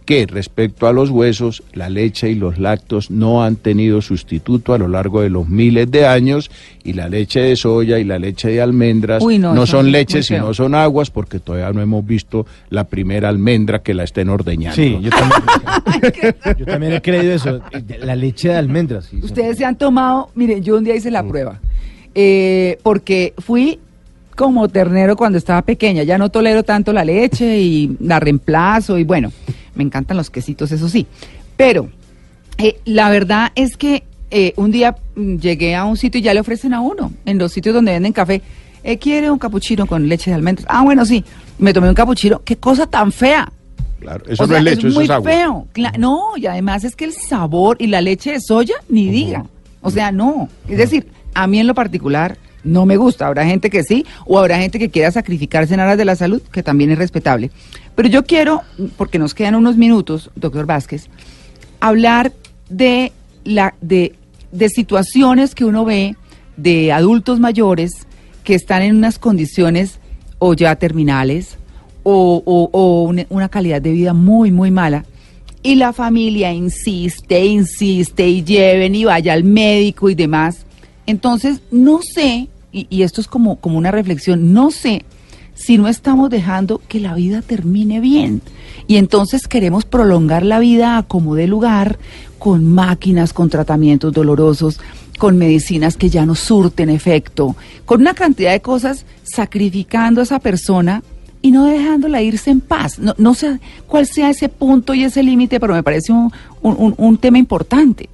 que 0.06 0.26
respecto 0.26 0.88
a 0.88 0.94
los 0.94 1.10
huesos, 1.10 1.64
la 1.74 1.90
leche 1.90 2.30
y 2.30 2.36
los 2.36 2.58
lácteos 2.60 3.10
no 3.10 3.44
han 3.44 3.56
tenido 3.56 4.02
sustituto 4.02 4.74
a 4.74 4.78
lo 4.78 4.88
largo 4.88 5.22
de 5.22 5.30
los 5.30 5.48
miles 5.48 5.90
de 5.90 6.06
años 6.06 6.52
y 6.84 6.94
la 6.94 7.08
leche 7.08 7.40
de 7.40 7.56
soya 7.56 8.00
y 8.00 8.04
la 8.04 8.20
leche 8.20 8.50
de 8.50 8.62
almendras 8.62 9.24
Uy, 9.24 9.40
no, 9.40 9.66
son 9.66 9.88
es 9.88 9.92
leches 9.92 10.26
sino 10.28 10.54
son 10.54 10.76
aguas 10.76 11.10
porque 11.10 11.40
todavía 11.40 11.72
no 11.72 11.82
hemos 11.82 12.06
visto 12.06 12.46
la 12.70 12.86
primera 12.86 13.30
almendra 13.30 13.82
que 13.82 13.94
la 13.94 14.04
estén 14.04 14.30
ordeñando. 14.30 14.76
Sí, 14.76 14.98
yo 15.02 15.10
también, 15.10 16.36
yo 16.58 16.66
también 16.66 16.94
he 16.94 17.02
creído 17.02 17.34
eso. 17.34 17.62
La 18.00 18.16
leche 18.16 18.50
de 18.50 18.56
almendras. 18.56 19.06
sí, 19.06 19.20
Ustedes 19.24 19.58
se 19.58 19.66
han 19.66 19.78
tomado, 19.78 20.30
miren, 20.36 20.64
yo 20.64 20.78
un 20.78 20.84
día 20.84 20.96
hice 20.96 21.12
la 21.12 21.24
prueba, 21.24 21.60
eh, 22.16 22.78
porque 22.84 23.34
fui 23.38 23.80
como 24.36 24.68
ternero 24.68 25.16
cuando 25.16 25.38
estaba 25.38 25.62
pequeña, 25.62 26.04
ya 26.04 26.18
no 26.18 26.30
tolero 26.30 26.64
tanto 26.64 26.92
la 26.92 27.06
leche 27.06 27.60
y 27.60 27.96
la 28.00 28.20
reemplazo 28.20 28.98
y 28.98 29.04
bueno, 29.04 29.32
me 29.76 29.84
encantan 29.84 30.18
los 30.18 30.30
quesitos, 30.30 30.72
eso 30.72 30.90
sí, 30.90 31.08
pero 31.58 31.90
eh, 32.58 32.80
la 32.86 33.10
verdad 33.10 33.52
es 33.56 33.78
que 33.78 34.04
eh, 34.32 34.54
un 34.58 34.72
día 34.72 34.96
mm, 35.16 35.36
llegué 35.38 35.76
a 35.76 35.86
un 35.86 35.98
sitio 35.98 36.20
y 36.20 36.24
ya 36.24 36.34
le 36.34 36.40
ofrecen 36.40 36.74
a 36.74 36.82
uno, 36.82 37.12
en 37.26 37.38
los 37.38 37.52
sitios 37.52 37.74
donde 37.76 37.92
venden 37.92 38.14
café, 38.14 38.42
eh, 38.84 38.98
¿quiere 38.98 39.30
un 39.32 39.40
capuchino 39.40 39.86
con 39.86 40.08
leche 40.10 40.32
de 40.32 40.36
almendras? 40.36 40.66
Ah, 40.70 40.82
bueno, 40.84 41.06
sí, 41.06 41.24
me 41.60 41.74
tomé 41.74 41.88
un 41.90 41.96
capuchino, 41.96 42.42
qué 42.44 42.56
cosa 42.58 42.86
tan 42.88 43.12
fea. 43.12 43.52
claro. 44.00 44.24
Eso 44.28 44.44
O 44.44 44.48
no 44.48 44.52
sea, 44.54 44.58
es 44.60 44.64
leche, 44.66 44.88
eso 44.88 44.96
muy 44.96 45.06
es 45.06 45.10
agua. 45.12 45.32
feo. 45.32 45.68
Cla- 45.74 45.98
no, 45.98 46.36
y 46.36 46.46
además 46.48 46.84
es 46.84 46.96
que 46.96 47.06
el 47.06 47.14
sabor 47.14 47.78
y 47.80 47.88
la 47.88 48.02
leche 48.02 48.32
de 48.34 48.42
soya, 48.42 48.76
ni 48.90 49.10
diga. 49.10 49.46
O 49.82 49.90
sea, 49.92 50.12
no. 50.12 50.50
Es 50.68 50.78
decir, 50.78 51.08
a 51.34 51.46
mí 51.48 51.60
en 51.60 51.68
lo 51.68 51.74
particular 51.76 52.38
no 52.64 52.86
me 52.86 52.98
gusta. 52.98 53.28
Habrá 53.28 53.46
gente 53.46 53.70
que 53.70 53.84
sí, 53.84 54.06
o 54.26 54.40
habrá 54.40 54.58
gente 54.60 54.80
que 54.80 54.90
quiera 54.90 55.12
sacrificarse 55.12 55.74
en 55.74 55.80
aras 55.80 55.98
de 55.98 56.06
la 56.06 56.16
salud, 56.16 56.42
que 56.42 56.64
también 56.64 56.92
es 56.92 56.98
respetable. 56.98 57.52
Pero 57.96 58.10
yo 58.10 58.24
quiero, 58.26 58.62
porque 58.98 59.20
nos 59.20 59.34
quedan 59.34 59.56
unos 59.56 59.78
minutos, 59.78 60.32
doctor 60.36 60.66
Vázquez, 60.66 61.10
hablar 61.80 62.32
de 62.70 63.12
la 63.44 63.76
de, 63.82 64.14
de 64.52 64.70
situaciones 64.70 65.54
que 65.56 65.66
uno 65.66 65.86
ve 65.86 66.16
de 66.58 66.92
adultos 66.92 67.40
mayores 67.40 67.92
que 68.44 68.56
están 68.56 68.82
en 68.82 68.96
unas 68.96 69.20
condiciones 69.20 70.00
o 70.40 70.54
ya 70.54 70.76
terminales 70.76 71.58
o, 72.04 72.42
o- 72.46 72.70
o 72.72 73.04
una, 73.30 73.50
calidad 73.50 73.82
de 73.82 73.92
vida 73.92 74.14
muy, 74.14 74.52
muy 74.52 74.72
mala. 74.72 75.06
Y 75.62 75.76
la 75.76 75.94
familia 75.94 76.52
insiste, 76.52 77.46
insiste 77.46 78.28
y 78.28 78.44
lleven 78.44 78.96
y 78.96 79.06
vaya 79.06 79.32
al 79.34 79.46
médico 79.46 80.10
y 80.10 80.16
demás. 80.16 80.66
Entonces, 81.06 81.62
no 81.72 82.02
sé, 82.02 82.50
y, 82.74 82.88
y 82.90 83.04
esto 83.04 83.22
es 83.22 83.28
como, 83.28 83.58
como 83.58 83.78
una 83.78 83.92
reflexión, 83.92 84.52
no 84.54 84.72
sé 84.72 85.06
si 85.56 85.78
no 85.78 85.88
estamos 85.88 86.30
dejando 86.32 86.82
que 86.88 87.00
la 87.00 87.14
vida 87.14 87.42
termine 87.44 88.00
bien. 88.00 88.42
Y 88.88 88.98
entonces 88.98 89.48
queremos 89.48 89.86
prolongar 89.86 90.44
la 90.44 90.60
vida 90.60 90.98
a 90.98 91.04
como 91.04 91.36
de 91.36 91.48
lugar, 91.48 92.00
con 92.40 92.66
máquinas, 92.66 93.32
con 93.34 93.50
tratamientos 93.50 94.12
dolorosos, 94.12 94.80
con 95.20 95.38
medicinas 95.38 95.96
que 95.96 96.10
ya 96.10 96.26
no 96.26 96.34
surten 96.36 96.90
efecto, 96.90 97.56
con 97.86 98.02
una 98.02 98.16
cantidad 98.16 98.52
de 98.52 98.62
cosas, 98.62 99.06
sacrificando 99.24 100.20
a 100.22 100.24
esa 100.24 100.40
persona 100.40 101.04
y 101.42 101.52
no 101.52 101.66
dejándola 101.66 102.22
irse 102.24 102.50
en 102.50 102.60
paz. 102.62 102.98
No, 103.00 103.14
no 103.18 103.34
sé 103.36 103.60
cuál 103.88 104.08
sea 104.08 104.32
ese 104.32 104.50
punto 104.50 104.94
y 104.96 105.04
ese 105.04 105.22
límite, 105.22 105.60
pero 105.60 105.74
me 105.76 105.84
parece 105.84 106.12
un, 106.12 106.32
un- 106.62 106.76
un- 106.80 106.96
un 106.98 107.18
tema 107.18 107.38
importante. 107.38 108.10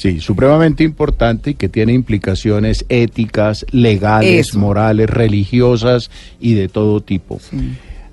Sí, 0.00 0.18
supremamente 0.18 0.82
importante 0.82 1.50
y 1.50 1.54
que 1.56 1.68
tiene 1.68 1.92
implicaciones 1.92 2.86
éticas, 2.88 3.66
legales, 3.70 4.48
Eso. 4.48 4.58
morales, 4.58 5.10
religiosas 5.10 6.10
y 6.40 6.54
de 6.54 6.68
todo 6.68 7.02
tipo. 7.02 7.38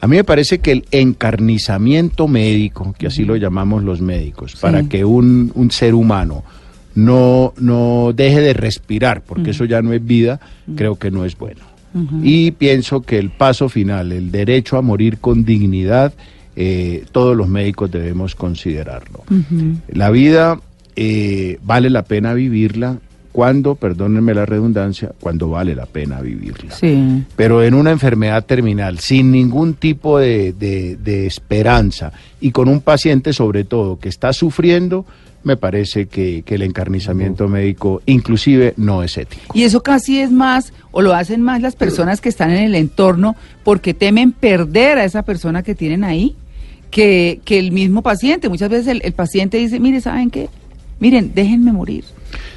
A 0.01 0.05
mí 0.05 0.17
me 0.17 0.25
parece 0.25 0.59
que 0.59 0.73
el 0.73 0.85
encarnizamiento 0.91 2.27
médico, 2.27 2.93
que 2.99 3.07
así 3.07 3.23
lo 3.23 3.37
llamamos 3.37 3.85
los 3.85 4.01
médicos, 4.01 4.57
para 4.57 4.83
que 4.83 5.05
un, 5.05 5.53
un 5.55 5.71
ser 5.71 5.95
humano 5.95 6.43
no, 6.93 7.53
no 7.57 8.11
deje 8.13 8.41
de 8.41 8.51
respirar, 8.51 9.21
porque 9.21 9.51
eso 9.51 9.63
ya 9.63 9.81
no 9.81 9.93
es 9.93 10.05
vida, 10.05 10.41
creo 10.75 10.97
que 10.97 11.09
no 11.09 11.23
es 11.23 11.37
bueno. 11.37 11.61
Y 12.21 12.51
pienso 12.51 12.99
que 13.01 13.17
el 13.17 13.29
paso 13.29 13.69
final, 13.69 14.11
el 14.11 14.29
derecho 14.29 14.75
a 14.75 14.81
morir 14.81 15.19
con 15.19 15.45
dignidad, 15.45 16.13
eh, 16.57 17.05
todos 17.13 17.37
los 17.37 17.47
médicos 17.47 17.89
debemos 17.91 18.35
considerarlo. 18.35 19.23
La 19.87 20.09
vida 20.09 20.59
eh, 20.97 21.57
vale 21.63 21.89
la 21.89 22.03
pena 22.03 22.33
vivirla 22.33 22.97
cuando, 23.31 23.75
perdónenme 23.75 24.33
la 24.33 24.47
redundancia, 24.47 25.11
cuando 25.19 25.47
vale 25.49 25.75
la 25.75 25.85
pena 25.85 26.19
vivirla. 26.21 26.71
Sí. 26.71 27.23
Pero 27.35 27.61
en 27.63 27.75
una 27.75 27.91
enfermedad 27.91 28.43
terminal, 28.45 28.97
sin 28.97 29.31
ningún 29.31 29.75
tipo 29.75 30.17
de, 30.17 30.53
de- 30.53 30.97
de 30.97 31.27
esperanza 31.27 32.11
y 32.41 32.49
con 32.51 32.67
un 32.67 32.81
paciente 32.81 33.33
sobre 33.33 33.63
todo 33.63 33.99
que 33.99 34.09
está 34.09 34.33
sufriendo, 34.33 35.05
me 35.43 35.55
parece 35.55 36.07
que, 36.07 36.41
que 36.43 36.55
el 36.55 36.63
encarnizamiento 36.63 37.47
médico 37.47 38.01
inclusive 38.07 38.73
no 38.75 39.03
es 39.03 39.17
ético. 39.19 39.53
Y 39.53 39.63
eso 39.63 39.83
casi 39.83 40.19
es 40.19 40.31
más, 40.31 40.73
o 40.91 41.03
lo 41.03 41.13
hacen 41.13 41.41
más 41.43 41.61
las 41.61 41.75
personas 41.75 42.19
que 42.21 42.29
están 42.29 42.49
en 42.49 42.63
el 42.63 42.73
entorno 42.75 43.35
porque 43.63 43.93
temen 43.93 44.31
perder 44.31 44.97
a 44.97 45.05
esa 45.05 45.21
persona 45.21 45.61
que 45.61 45.75
tienen 45.75 46.03
ahí, 46.03 46.35
que, 46.89 47.39
que 47.45 47.59
el 47.59 47.71
mismo 47.71 48.01
paciente. 48.01 48.49
Muchas 48.49 48.69
veces 48.71 48.87
el, 48.87 49.01
el 49.05 49.13
paciente 49.13 49.57
dice, 49.57 49.79
mire, 49.79 50.01
¿saben 50.01 50.31
qué? 50.31 50.49
Miren, 50.99 51.31
déjenme 51.35 51.71
morir. 51.71 52.03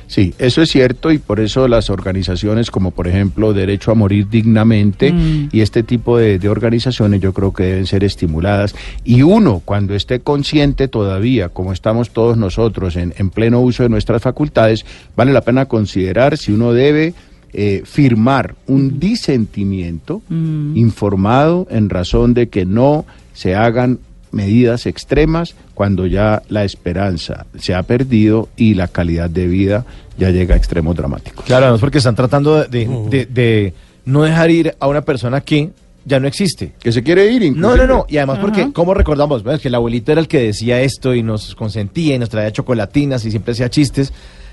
Sí, 0.07 0.35
eso 0.39 0.63
es 0.63 0.71
cierto 0.71 1.13
y 1.13 1.19
por 1.19 1.39
eso 1.39 1.69
las 1.69 1.89
organizaciones 1.91 2.71
como 2.73 2.91
por 2.91 3.07
ejemplo 3.07 3.53
Derecho 3.53 3.93
a 3.93 3.95
Morir 3.95 4.29
Dignamente 4.29 5.13
Mm. 5.13 5.49
y 5.53 5.61
este 5.61 5.85
tipo 5.85 6.19
de, 6.19 6.41
de 6.41 6.49
organizaciones 6.49 7.21
yo 7.21 7.33
creo 7.33 7.53
que 7.53 7.63
deben 7.63 7.87
ser 7.87 8.03
estimuladas 8.03 8.75
y 9.05 9.23
uno 9.23 9.63
cuando 9.65 9.95
esté 9.95 10.19
consciente 10.19 10.89
todavía, 10.89 11.49
como 11.51 11.73
estamos 11.73 12.11
todos 12.11 12.37
nosotros 12.37 12.97
en, 12.97 13.15
en 13.19 13.31
pleno 13.31 13.61
uso 13.61 13.85
de 13.85 13.89
nuestras 13.89 14.21
facultades, 14.21 14.85
vale 15.15 15.33
la 15.33 15.43
pena 15.43 15.67
considerar 15.67 16.37
si 16.37 16.51
uno 16.51 16.73
debe 16.73 17.15
eh, 17.53 17.83
firmar 17.85 18.57
un 18.67 18.99
disentimiento 18.99 20.23
Mm. 20.29 20.77
informado 20.77 21.67
en 21.71 21.89
razón 21.89 22.35
de 22.35 22.49
que 22.49 22.65
no 22.67 23.05
se 23.33 23.55
hagan 23.55 23.99
medidas 24.33 24.87
extremas 24.87 25.55
cuando 25.75 26.07
ya 26.07 26.43
la 26.49 26.65
esperanza 26.65 27.47
se 27.59 27.75
ha 27.75 27.83
perdido 27.83 28.49
y 28.57 28.75
la 28.75 28.89
calidad 28.89 29.29
de 29.31 29.47
vida 29.47 29.85
ya 30.19 30.31
llega 30.31 30.55
a 30.55 30.59
extremos 30.59 30.95
dramáticos. 30.97 31.45
Claro, 31.45 31.65
además 31.65 31.81
porque 31.81 31.99
están 31.99 32.15
tratando 32.15 32.57
de, 32.57 32.69
de- 32.69 33.09
de- 33.11 33.27
de 33.27 33.75
no 34.05 34.23
dejar 34.23 34.51
ir 34.51 34.75
a 34.79 34.87
una 34.89 35.03
persona 35.03 35.41
que 35.41 35.71
ya 36.05 36.19
no 36.19 36.27
existe. 36.27 36.73
Que 36.81 36.93
se 36.93 37.03
quiere 37.03 37.31
ir 37.31 37.41
No, 37.43 37.47
inclusive. 37.47 37.87
no, 37.87 37.95
no. 37.99 38.07
Y 38.09 38.17
además 38.17 38.39
porque, 38.39 38.73
¿cómo 38.73 38.95
recordamos? 38.95 39.43
Bueno, 39.43 39.57
es 39.57 39.63
que 39.63 39.69
el 39.69 39.75
abuelito 39.75 40.13
era 40.13 40.21
el 40.21 40.29
que 40.29 40.39
decía 40.43 40.81
esto 40.81 41.15
y 41.15 41.23
nos 41.23 41.55
consentía 41.55 42.15
y 42.15 42.19
nos 42.19 42.31
traía 42.31 42.51
chocolatinas 42.53 43.25
y 43.25 43.31
siempre 43.31 43.53
hacía 43.53 43.69
chistes. 43.69 44.13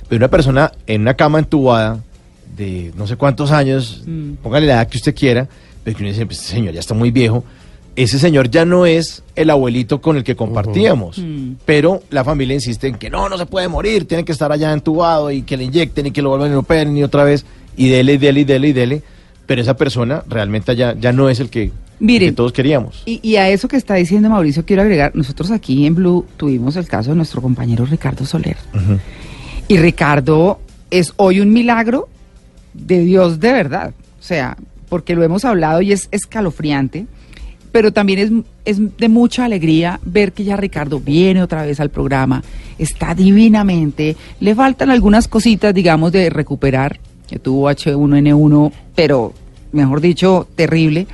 Pero 0.09 0.17
una 0.17 0.27
persona 0.29 0.71
en 0.85 1.01
una 1.01 1.13
cama 1.15 1.39
entubada 1.39 1.99
de 2.55 2.91
no 2.97 3.07
sé 3.07 3.15
cuántos 3.15 3.51
años, 3.51 4.03
Mm. 4.05 4.33
póngale 4.43 4.67
la 4.67 4.73
edad 4.73 4.87
que 4.87 4.97
usted 4.97 5.15
quiera, 5.15 5.47
pero 5.83 5.95
que 5.97 6.03
uno 6.03 6.11
dice, 6.11 6.25
pues, 6.25 6.39
este 6.39 6.51
señor 6.53 6.73
ya 6.73 6.79
está 6.81 6.93
muy 6.93 7.11
viejo. 7.11 7.43
Ese 7.97 8.19
señor 8.19 8.51
ya 8.51 8.63
no 8.63 8.85
es 8.85 9.23
el 9.35 9.49
abuelito 9.49 9.99
con 10.01 10.17
el 10.17 10.23
que 10.23 10.35
compartíamos. 10.35 11.17
Mm. 11.17 11.53
Pero 11.65 12.03
la 12.11 12.23
familia 12.23 12.53
insiste 12.53 12.87
en 12.87 12.95
que 12.95 13.09
no, 13.09 13.27
no 13.27 13.39
se 13.39 13.47
puede 13.47 13.67
morir, 13.67 14.07
tiene 14.07 14.23
que 14.23 14.31
estar 14.31 14.51
allá 14.51 14.71
entubado 14.71 15.31
y 15.31 15.41
que 15.41 15.57
le 15.57 15.63
inyecten 15.63 16.05
y 16.05 16.11
que 16.11 16.21
lo 16.21 16.29
vuelvan 16.29 16.53
a 16.53 16.59
operen 16.59 16.95
y 16.95 17.03
otra 17.03 17.23
vez. 17.23 17.43
Y 17.75 17.89
dele, 17.89 18.13
y 18.13 18.17
dele, 18.19 18.41
y 18.41 18.43
dele, 18.43 18.67
y 18.67 18.73
dele. 18.73 19.01
Pero 19.47 19.63
esa 19.63 19.75
persona 19.75 20.23
realmente 20.29 20.75
ya, 20.75 20.93
ya 20.93 21.11
no 21.11 21.27
es 21.27 21.39
el 21.39 21.49
que, 21.49 21.71
el 21.99 22.19
que 22.19 22.31
todos 22.33 22.53
queríamos. 22.53 23.01
Y, 23.07 23.19
y 23.27 23.37
a 23.37 23.49
eso 23.49 23.67
que 23.67 23.77
está 23.77 23.95
diciendo 23.95 24.29
Mauricio, 24.29 24.63
quiero 24.63 24.83
agregar, 24.83 25.15
nosotros 25.15 25.49
aquí 25.49 25.87
en 25.87 25.95
Blue 25.95 26.23
tuvimos 26.37 26.75
el 26.75 26.87
caso 26.87 27.09
de 27.09 27.15
nuestro 27.15 27.41
compañero 27.41 27.83
Ricardo 27.85 28.27
Soler. 28.27 28.57
Y 29.67 29.77
Ricardo 29.77 30.59
es 30.91 31.13
hoy 31.17 31.39
un 31.39 31.51
milagro 31.51 32.09
de 32.75 32.99
Dios 32.99 33.39
de 33.39 33.53
verdad. 33.53 33.93
O 34.19 34.23
sea, 34.23 34.55
porque 34.87 35.15
lo 35.15 35.23
hemos 35.23 35.45
hablado 35.45 35.81
y 35.81 35.93
es 35.93 36.09
escalofriante, 36.11 37.07
pero 37.71 37.91
también 37.91 38.19
es, 38.65 38.77
es 38.77 38.97
de 38.97 39.09
mucha 39.09 39.45
alegría 39.45 39.99
ver 40.03 40.33
que 40.33 40.43
ya 40.43 40.57
Ricardo 40.57 40.99
viene 40.99 41.41
otra 41.41 41.63
vez 41.65 41.79
al 41.79 41.89
programa, 41.89 42.43
está 42.77 43.13
divinamente, 43.13 44.15
le 44.39 44.55
faltan 44.55 44.89
algunas 44.89 45.27
cositas, 45.27 45.73
digamos, 45.73 46.11
de 46.11 46.29
recuperar, 46.29 46.99
que 47.27 47.39
tuvo 47.39 47.69
H1N1, 47.69 48.71
pero 48.95 49.33
mejor 49.71 50.01
dicho, 50.01 50.47
terrible. 50.55 51.07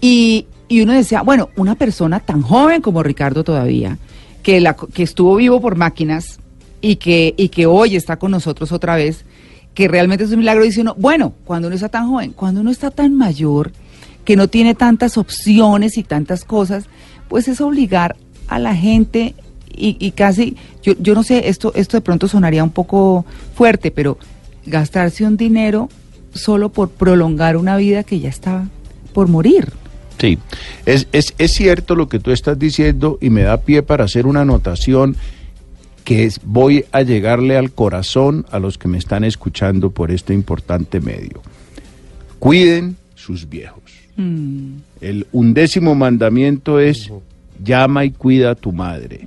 Y, 0.00 0.46
y 0.68 0.80
uno 0.82 0.92
decía, 0.92 1.22
bueno, 1.22 1.50
una 1.56 1.74
persona 1.74 2.20
tan 2.20 2.42
joven 2.42 2.80
como 2.80 3.02
Ricardo 3.02 3.44
todavía, 3.44 3.98
que, 4.42 4.60
la, 4.60 4.74
que 4.74 5.02
estuvo 5.02 5.36
vivo 5.36 5.60
por 5.60 5.76
máquinas 5.76 6.38
y 6.80 6.96
que, 6.96 7.34
y 7.36 7.48
que 7.48 7.66
hoy 7.66 7.96
está 7.96 8.16
con 8.16 8.30
nosotros 8.30 8.72
otra 8.72 8.96
vez, 8.96 9.24
que 9.74 9.88
realmente 9.88 10.24
es 10.24 10.30
un 10.30 10.38
milagro, 10.38 10.64
dice 10.64 10.80
uno, 10.80 10.94
bueno, 10.98 11.34
cuando 11.44 11.68
uno 11.68 11.74
está 11.74 11.88
tan 11.88 12.08
joven, 12.08 12.32
cuando 12.32 12.60
uno 12.60 12.70
está 12.70 12.90
tan 12.90 13.16
mayor, 13.16 13.72
que 14.24 14.36
no 14.36 14.48
tiene 14.48 14.74
tantas 14.74 15.16
opciones 15.16 15.96
y 15.98 16.02
tantas 16.02 16.44
cosas, 16.44 16.84
pues 17.28 17.48
es 17.48 17.60
obligar 17.60 18.16
a 18.48 18.58
la 18.58 18.74
gente 18.74 19.34
y, 19.72 20.10
casi, 20.10 20.56
yo, 20.82 20.92
yo 20.98 21.14
no 21.14 21.22
sé, 21.22 21.48
esto, 21.48 21.72
esto 21.74 21.96
de 21.96 22.02
pronto 22.02 22.28
sonaría 22.28 22.62
un 22.62 22.70
poco 22.70 23.24
fuerte, 23.54 23.90
pero 23.90 24.18
gastarse 24.66 25.24
un 25.24 25.38
dinero 25.38 25.88
solo 26.34 26.68
por 26.68 26.90
prolongar 26.90 27.56
una 27.56 27.76
vida 27.76 28.04
que 28.04 28.20
ya 28.20 28.28
está 28.28 28.68
por 29.14 29.28
morir. 29.28 29.72
Sí, 30.18 30.38
es, 30.84 31.06
es, 31.12 31.34
es 31.38 31.52
cierto 31.52 31.94
lo 31.94 32.08
que 32.08 32.18
tú 32.18 32.30
estás 32.30 32.58
diciendo 32.58 33.16
y 33.22 33.30
me 33.30 33.42
da 33.42 33.62
pie 33.62 33.82
para 33.82 34.04
hacer 34.04 34.26
una 34.26 34.42
anotación 34.42 35.16
que 36.04 36.30
voy 36.44 36.84
a 36.92 37.02
llegarle 37.02 37.56
al 37.56 37.72
corazón 37.72 38.44
a 38.50 38.58
los 38.58 38.76
que 38.76 38.88
me 38.88 38.98
están 38.98 39.24
escuchando 39.24 39.90
por 39.90 40.10
este 40.10 40.34
importante 40.34 41.00
medio. 41.00 41.40
Cuiden 42.38 42.96
sus 43.14 43.48
viejos. 43.48 43.79
Mm, 44.20 44.80
El 45.00 45.26
undécimo 45.32 45.94
mandamiento 45.94 46.78
es 46.78 47.10
llama 47.62 48.04
y 48.04 48.10
cuida 48.10 48.50
a 48.52 48.54
tu 48.54 48.72
madre. 48.72 49.20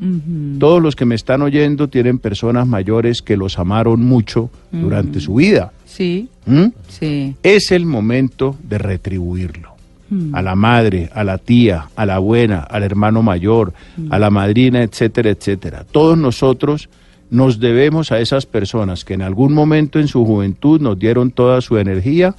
Todos 0.59 0.81
los 0.81 0.95
que 0.95 1.05
me 1.05 1.15
están 1.15 1.41
oyendo 1.41 1.87
tienen 1.87 2.19
personas 2.19 2.67
mayores 2.67 3.21
que 3.21 3.37
los 3.37 3.59
amaron 3.59 4.03
mucho 4.03 4.49
durante 4.71 5.19
su 5.19 5.35
vida. 5.35 5.71
Sí, 5.85 6.29
¿Mm? 6.45 6.65
sí. 6.87 7.35
Es 7.43 7.71
el 7.71 7.85
momento 7.85 8.55
de 8.63 8.77
retribuirlo. 8.79 9.73
Mm. 10.09 10.35
A 10.35 10.41
la 10.41 10.55
madre, 10.55 11.09
a 11.13 11.23
la 11.23 11.37
tía, 11.37 11.89
a 11.95 12.05
la 12.05 12.15
abuela, 12.15 12.59
al 12.59 12.83
hermano 12.83 13.21
mayor, 13.21 13.73
a 14.09 14.19
la 14.19 14.29
madrina, 14.29 14.81
etcétera, 14.81 15.29
etcétera. 15.29 15.85
Todos 15.89 16.17
nosotros 16.17 16.89
nos 17.29 17.59
debemos 17.59 18.11
a 18.11 18.19
esas 18.19 18.45
personas 18.45 19.05
que 19.05 19.13
en 19.13 19.21
algún 19.21 19.53
momento 19.53 19.99
en 19.99 20.07
su 20.07 20.25
juventud 20.25 20.81
nos 20.81 20.99
dieron 20.99 21.31
toda 21.31 21.61
su 21.61 21.77
energía 21.77 22.35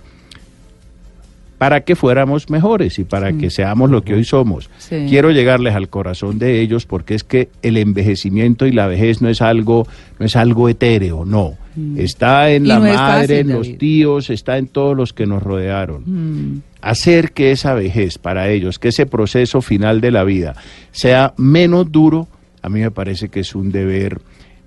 para 1.59 1.83
que 1.83 1.97
fuéramos 1.97 2.51
mejores 2.51 2.99
y 2.99 3.05
para 3.05 3.33
que 3.33 3.51
seamos 3.51 3.91
lo 3.91 4.03
que 4.03 4.15
hoy 4.15 4.25
somos. 4.25 4.69
Sí. 4.79 5.07
Quiero 5.09 5.31
llegarles 5.31 5.75
al 5.75 5.89
corazón 5.89 6.39
de 6.39 6.61
ellos 6.61 6.87
porque 6.87 7.15
es 7.15 7.25
que 7.25 7.49
el 7.63 7.77
envejecimiento 7.77 8.67
y 8.67 8.73
la 8.73 8.87
vejez 8.87 9.23
no 9.23 9.29
es 9.29 9.41
algo, 9.41 9.87
no 10.19 10.27
es 10.27 10.37
algo 10.37 10.69
etéreo, 10.69 11.25
no. 11.25 11.55
Está 11.97 12.51
en 12.51 12.63
Mm. 12.63 12.67
Y 12.67 12.69
la 12.69 12.75
no 12.79 12.81
madre, 12.85 12.97
fácil, 12.97 13.37
en 13.37 13.49
los 13.49 13.79
tíos, 13.79 14.31
está 14.31 14.59
en 14.59 14.69
todos 14.69 14.97
los 14.97 15.13
que 15.13 15.27
nos 15.27 15.43
rodearon 15.43 16.03
Mm. 16.07 16.63
hacer 16.83 17.33
que 17.33 17.51
esa 17.51 17.75
vejez 17.75 18.19
para 18.19 18.49
ellos, 18.51 18.79
que 18.79 18.89
ese 18.89 19.07
proceso 19.07 19.61
final 19.63 20.01
de 20.01 20.11
la 20.11 20.23
vida 20.25 20.55
sea 20.93 21.35
menos 21.37 21.91
duro, 21.91 22.29
a 22.63 22.69
mí 22.69 22.81
me 22.81 22.91
parece 22.91 23.29
que 23.29 23.41
es 23.41 23.55
un 23.55 23.73
deber 23.73 24.21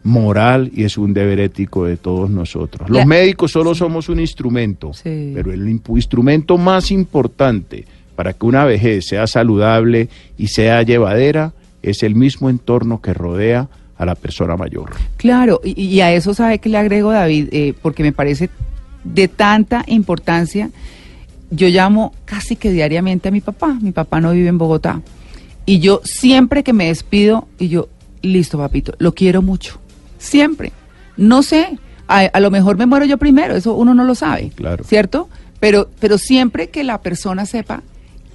moral 0.03 0.71
y 0.73 0.83
es 0.83 0.97
un 0.97 1.13
deber 1.13 1.39
ético 1.39 1.85
de 1.85 1.97
todos 1.97 2.29
nosotros. 2.29 2.89
Los 2.89 2.99
La- 2.99 3.05
médicos 3.05 3.51
solo 3.51 3.75
somos 3.75 4.09
un 4.09 4.19
instrumento, 4.19 4.93
Sí. 4.93 5.31
pero 5.35 5.51
el 5.51 5.67
instrumento 5.69 6.57
más 6.57 6.91
importante 6.91 7.85
para 8.15 8.33
que 8.33 8.45
una 8.45 8.65
vejez 8.65 9.05
sea 9.07 9.27
saludable 9.27 10.09
y 10.37 10.47
sea 10.47 10.81
llevadera 10.83 11.53
es 11.83 12.03
el 12.03 12.15
mismo 12.15 12.49
entorno 12.49 13.01
que 13.01 13.13
rodea 13.13 13.67
a 13.97 14.05
la 14.05 14.15
persona 14.15 14.55
mayor. 14.55 14.91
Claro, 15.17 15.59
y, 15.63 15.81
y 15.81 16.01
a 16.01 16.13
eso 16.13 16.33
sabe 16.33 16.59
que 16.59 16.69
le 16.69 16.77
agrego, 16.77 17.11
David, 17.11 17.49
Eh, 17.51 17.73
porque 17.81 18.03
me 18.03 18.11
parece 18.11 18.49
de 19.03 19.27
tanta 19.27 19.83
importancia. 19.87 20.69
Yo 21.49 21.67
llamo 21.69 22.13
casi 22.25 22.55
que 22.55 22.71
diariamente 22.71 23.29
a 23.29 23.31
mi 23.31 23.41
papá. 23.41 23.77
Mi 23.81 23.91
papá 23.91 24.19
no 24.21 24.31
vive 24.33 24.49
en 24.49 24.57
Bogotá. 24.57 25.01
Y 25.65 25.79
yo 25.79 26.01
siempre 26.03 26.63
que 26.63 26.73
me 26.73 26.87
despido, 26.87 27.47
y 27.59 27.69
yo, 27.69 27.87
listo, 28.21 28.57
papito, 28.57 28.93
lo 28.99 29.13
quiero 29.13 29.41
mucho. 29.41 29.79
Siempre. 30.17 30.71
No 31.15 31.43
sé, 31.43 31.79
a, 32.07 32.19
a 32.21 32.39
lo 32.39 32.51
mejor 32.51 32.77
me 32.77 32.85
muero 32.85 33.05
yo 33.05 33.17
primero, 33.17 33.55
eso 33.55 33.73
uno 33.75 33.93
no 33.93 34.03
lo 34.03 34.15
sabe. 34.15 34.51
Claro. 34.55 34.83
¿Cierto? 34.83 35.29
Pero, 35.59 35.89
pero 35.99 36.17
siempre 36.17 36.69
que 36.69 36.83
la 36.83 37.01
persona 37.01 37.45
sepa 37.45 37.81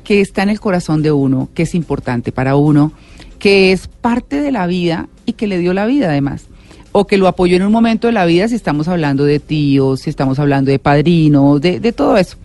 que 0.05 0.21
está 0.21 0.43
en 0.43 0.51
el 0.51 0.61
corazón 0.61 1.03
de 1.03 1.13
uno, 1.13 1.49
que 1.55 1.63
es 1.63 1.75
importante 1.75 2.33
para 2.33 2.57
uno, 2.57 2.93
que 3.39 3.73
es 3.73 3.89
parte 3.89 4.41
de 4.41 4.53
la 4.53 4.67
vida 4.67 5.09
y 5.27 5.35
que 5.35 5.47
le 5.47 5.59
dio 5.59 5.73
la 5.73 5.87
vida 5.87 6.09
además. 6.09 6.47
O 6.91 7.07
que 7.07 7.17
lo 7.17 7.29
apoyó 7.29 7.57
en 7.57 7.63
un 7.63 7.73
momento 7.73 8.07
de 8.07 8.13
la 8.13 8.27
vida 8.27 8.49
si 8.49 8.55
estamos 8.55 8.89
hablando 8.89 9.25
de 9.25 9.41
tíos, 9.41 10.01
si 10.01 10.11
estamos 10.11 10.39
hablando 10.39 10.71
de 10.71 10.79
padrinos, 10.79 11.61
de, 11.61 11.81
de 11.81 11.93
todo 11.93 12.17
eso. 12.17 12.37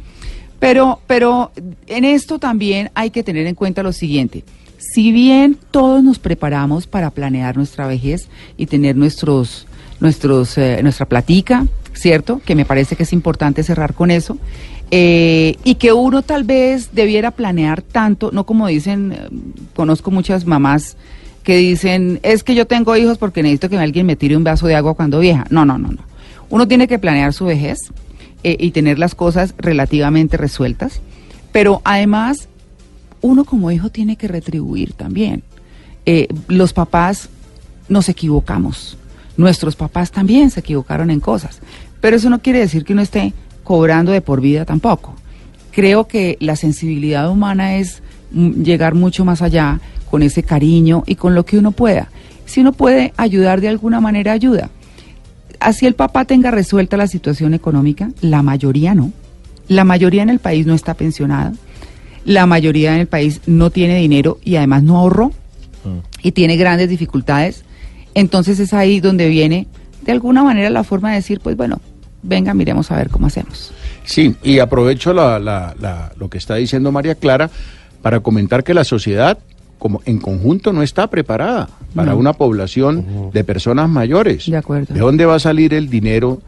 Pero, 0.59 1.01
pero 1.05 1.51
en 1.87 2.05
esto 2.05 2.39
también 2.39 2.89
hay 2.95 3.09
que 3.09 3.23
tener 3.23 3.45
en 3.45 3.55
cuenta 3.55 3.83
lo 3.83 3.91
siguiente. 3.91 4.43
Si 4.77 5.11
bien 5.11 5.57
todos 5.71 6.03
nos 6.03 6.19
preparamos 6.19 6.87
para 6.87 7.09
planear 7.09 7.57
nuestra 7.57 7.87
vejez 7.87 8.29
y 8.57 8.67
tener 8.67 8.95
nuestros, 8.95 9.67
nuestros, 9.99 10.57
eh, 10.57 10.79
nuestra 10.83 11.07
platica, 11.07 11.65
¿cierto? 11.93 12.41
Que 12.45 12.53
me 12.55 12.63
parece 12.65 12.95
que 12.95 13.03
es 13.03 13.13
importante 13.13 13.63
cerrar 13.63 13.93
con 13.93 14.11
eso. 14.11 14.37
eh, 14.89 15.57
y 15.65 15.75
que 15.75 15.91
uno 15.91 16.21
tal 16.21 16.45
vez 16.45 16.91
debiera 16.93 17.31
planear 17.31 17.81
tanto, 17.81 18.29
no 18.31 18.45
como 18.45 18.67
dicen, 18.67 19.11
eh, 19.11 19.27
conozco 19.75 20.11
muchas 20.11 20.45
mamás 20.45 20.95
que 21.43 21.57
dicen, 21.57 22.21
es 22.23 22.41
que 22.43 22.55
yo 22.55 22.67
tengo 22.67 22.95
hijos 22.95 23.17
porque 23.17 23.43
necesito 23.43 23.67
que 23.67 23.77
alguien 23.77 24.05
me 24.05 24.15
tire 24.15 24.37
un 24.37 24.45
vaso 24.45 24.65
de 24.65 24.75
agua 24.75 24.93
cuando 24.93 25.19
vieja. 25.19 25.45
No, 25.49 25.65
no, 25.65 25.77
no, 25.77 25.89
no. 25.89 26.01
Uno 26.49 26.67
tiene 26.69 26.87
que 26.87 26.99
planear 26.99 27.33
su 27.33 27.45
vejez 27.45 27.79
y 28.43 28.71
tener 28.71 28.97
las 28.97 29.13
cosas 29.13 29.55
relativamente 29.57 30.37
resueltas, 30.37 31.01
pero 31.51 31.81
además 31.83 32.47
uno 33.21 33.45
como 33.45 33.71
hijo 33.71 33.89
tiene 33.89 34.15
que 34.15 34.27
retribuir 34.27 34.93
también. 34.93 35.43
Eh, 36.05 36.27
los 36.47 36.73
papás 36.73 37.29
nos 37.89 38.09
equivocamos, 38.09 38.97
nuestros 39.35 39.75
papás 39.75 40.11
también 40.11 40.51
se 40.51 40.61
equivocaron 40.61 41.11
en 41.11 41.19
cosas, 41.19 41.59
pero 42.01 42.15
eso 42.15 42.29
no 42.29 42.39
quiere 42.39 42.59
decir 42.59 42.85
que 42.85 42.93
uno 42.93 43.01
esté 43.01 43.33
cobrando 43.63 44.11
de 44.11 44.21
por 44.21 44.41
vida 44.41 44.65
tampoco. 44.65 45.13
Creo 45.71 46.07
que 46.07 46.37
la 46.39 46.55
sensibilidad 46.55 47.29
humana 47.29 47.75
es 47.75 48.01
mm, 48.31 48.63
llegar 48.63 48.95
mucho 48.95 49.25
más 49.25 49.41
allá 49.41 49.79
con 50.09 50.23
ese 50.23 50.43
cariño 50.43 51.03
y 51.05 51.15
con 51.15 51.35
lo 51.35 51.45
que 51.45 51.57
uno 51.57 51.71
pueda. 51.71 52.09
Si 52.45 52.61
uno 52.61 52.71
puede 52.71 53.13
ayudar 53.17 53.59
de 53.61 53.67
alguna 53.67 53.99
manera, 53.99 54.31
ayuda. 54.31 54.69
Así 55.59 55.85
el 55.85 55.95
papá 55.95 56.25
tenga 56.25 56.49
resuelta 56.49 56.97
la 56.97 57.07
situación 57.07 57.53
económica, 57.53 58.09
la 58.21 58.41
mayoría 58.41 58.95
no. 58.95 59.11
La 59.67 59.83
mayoría 59.83 60.23
en 60.23 60.29
el 60.29 60.39
país 60.39 60.65
no 60.65 60.73
está 60.73 60.93
pensionada. 60.93 61.53
La 62.27 62.45
mayoría 62.45 62.93
en 62.93 62.99
el 62.99 63.07
país 63.07 63.39
no 63.47 63.69
tiene 63.69 63.95
dinero 63.97 64.37
y 64.43 64.57
además 64.57 64.83
no 64.83 64.97
ahorró 64.97 65.31
y 66.21 66.33
tiene 66.33 66.57
grandes 66.57 66.89
dificultades. 66.89 67.63
Entonces 68.13 68.59
es 68.59 68.73
ahí 68.73 68.99
donde 68.99 69.29
viene 69.29 69.67
de 70.05 70.11
alguna 70.11 70.43
manera 70.43 70.69
la 70.69 70.83
forma 70.83 71.09
de 71.11 71.15
decir, 71.15 71.39
pues 71.39 71.55
bueno, 71.55 71.79
venga, 72.23 72.53
miremos 72.53 72.91
a 72.91 72.97
ver 72.97 73.09
cómo 73.09 73.27
hacemos. 73.27 73.71
Sí, 74.03 74.35
y 74.43 74.59
aprovecho 74.59 75.13
la- 75.13 75.39
la- 75.39 75.73
la- 75.79 76.11
lo 76.17 76.29
que 76.29 76.37
está 76.37 76.55
diciendo 76.55 76.91
María 76.91 77.15
Clara 77.15 77.49
para 78.01 78.19
comentar 78.19 78.63
que 78.65 78.73
la 78.73 78.83
sociedad 78.83 79.37
como 79.79 80.01
en 80.05 80.19
conjunto 80.19 80.73
no 80.73 80.81
está 80.83 81.07
preparada 81.09 81.69
para 81.95 82.11
No. 82.11 82.17
una 82.17 82.33
población 82.33 83.29
de 83.31 83.43
personas 83.45 83.87
mayores. 83.89 84.49
De 84.49 84.57
acuerdo. 84.57 84.93
¿De 84.93 84.99
dónde 84.99 85.25
va 85.25 85.35
a 85.35 85.39
salir 85.39 85.73
el 85.73 85.89
dinero? 85.89 86.41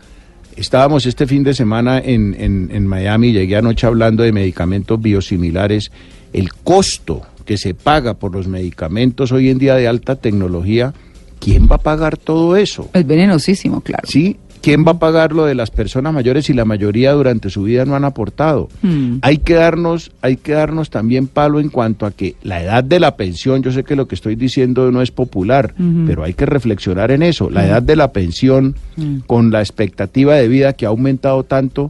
Estábamos 0.59 1.05
este 1.05 1.25
fin 1.25 1.45
de 1.45 1.53
semana 1.53 1.99
en, 1.99 2.35
en, 2.37 2.69
en 2.73 2.85
Miami, 2.85 3.31
llegué 3.31 3.55
anoche 3.55 3.87
hablando 3.87 4.23
de 4.23 4.33
medicamentos 4.33 5.01
biosimilares. 5.01 5.89
El 6.33 6.51
costo 6.51 7.21
que 7.45 7.57
se 7.57 7.73
paga 7.73 8.15
por 8.15 8.33
los 8.33 8.49
medicamentos 8.49 9.31
hoy 9.31 9.49
en 9.49 9.57
día 9.57 9.75
de 9.75 9.87
alta 9.87 10.17
tecnología, 10.17 10.93
¿quién 11.39 11.69
va 11.71 11.75
a 11.75 11.79
pagar 11.79 12.17
todo 12.17 12.57
eso? 12.57 12.89
Es 12.91 13.07
venenosísimo, 13.07 13.79
claro. 13.79 14.05
¿Sí? 14.05 14.35
¿Quién 14.61 14.85
va 14.85 14.91
a 14.91 14.99
pagar 14.99 15.31
lo 15.31 15.45
de 15.45 15.55
las 15.55 15.71
personas 15.71 16.13
mayores 16.13 16.45
si 16.45 16.53
la 16.53 16.65
mayoría 16.65 17.13
durante 17.13 17.49
su 17.49 17.63
vida 17.63 17.85
no 17.85 17.95
han 17.95 18.03
aportado? 18.03 18.67
Hmm. 18.81 19.17
Hay 19.21 19.37
que 19.37 19.53
darnos, 19.53 20.11
hay 20.21 20.35
que 20.35 20.51
darnos 20.51 20.89
también 20.89 21.27
palo 21.27 21.59
en 21.61 21.69
cuanto 21.69 22.05
a 22.05 22.11
que 22.11 22.35
la 22.43 22.61
edad 22.61 22.83
de 22.83 22.99
la 22.99 23.15
pensión, 23.15 23.63
yo 23.63 23.71
sé 23.71 23.83
que 23.85 23.95
lo 23.95 24.07
que 24.07 24.15
estoy 24.15 24.35
diciendo 24.35 24.91
no 24.91 25.01
es 25.01 25.11
popular, 25.11 25.73
pero 26.05 26.23
hay 26.23 26.33
que 26.33 26.45
reflexionar 26.45 27.11
en 27.11 27.23
eso. 27.23 27.49
La 27.49 27.65
edad 27.65 27.81
de 27.81 27.95
la 27.95 28.11
pensión, 28.11 28.75
Mm. 28.97 29.19
con 29.27 29.49
la 29.51 29.61
expectativa 29.61 30.35
de 30.35 30.47
vida 30.49 30.73
que 30.73 30.85
ha 30.85 30.89
aumentado 30.89 31.43
tanto, 31.45 31.89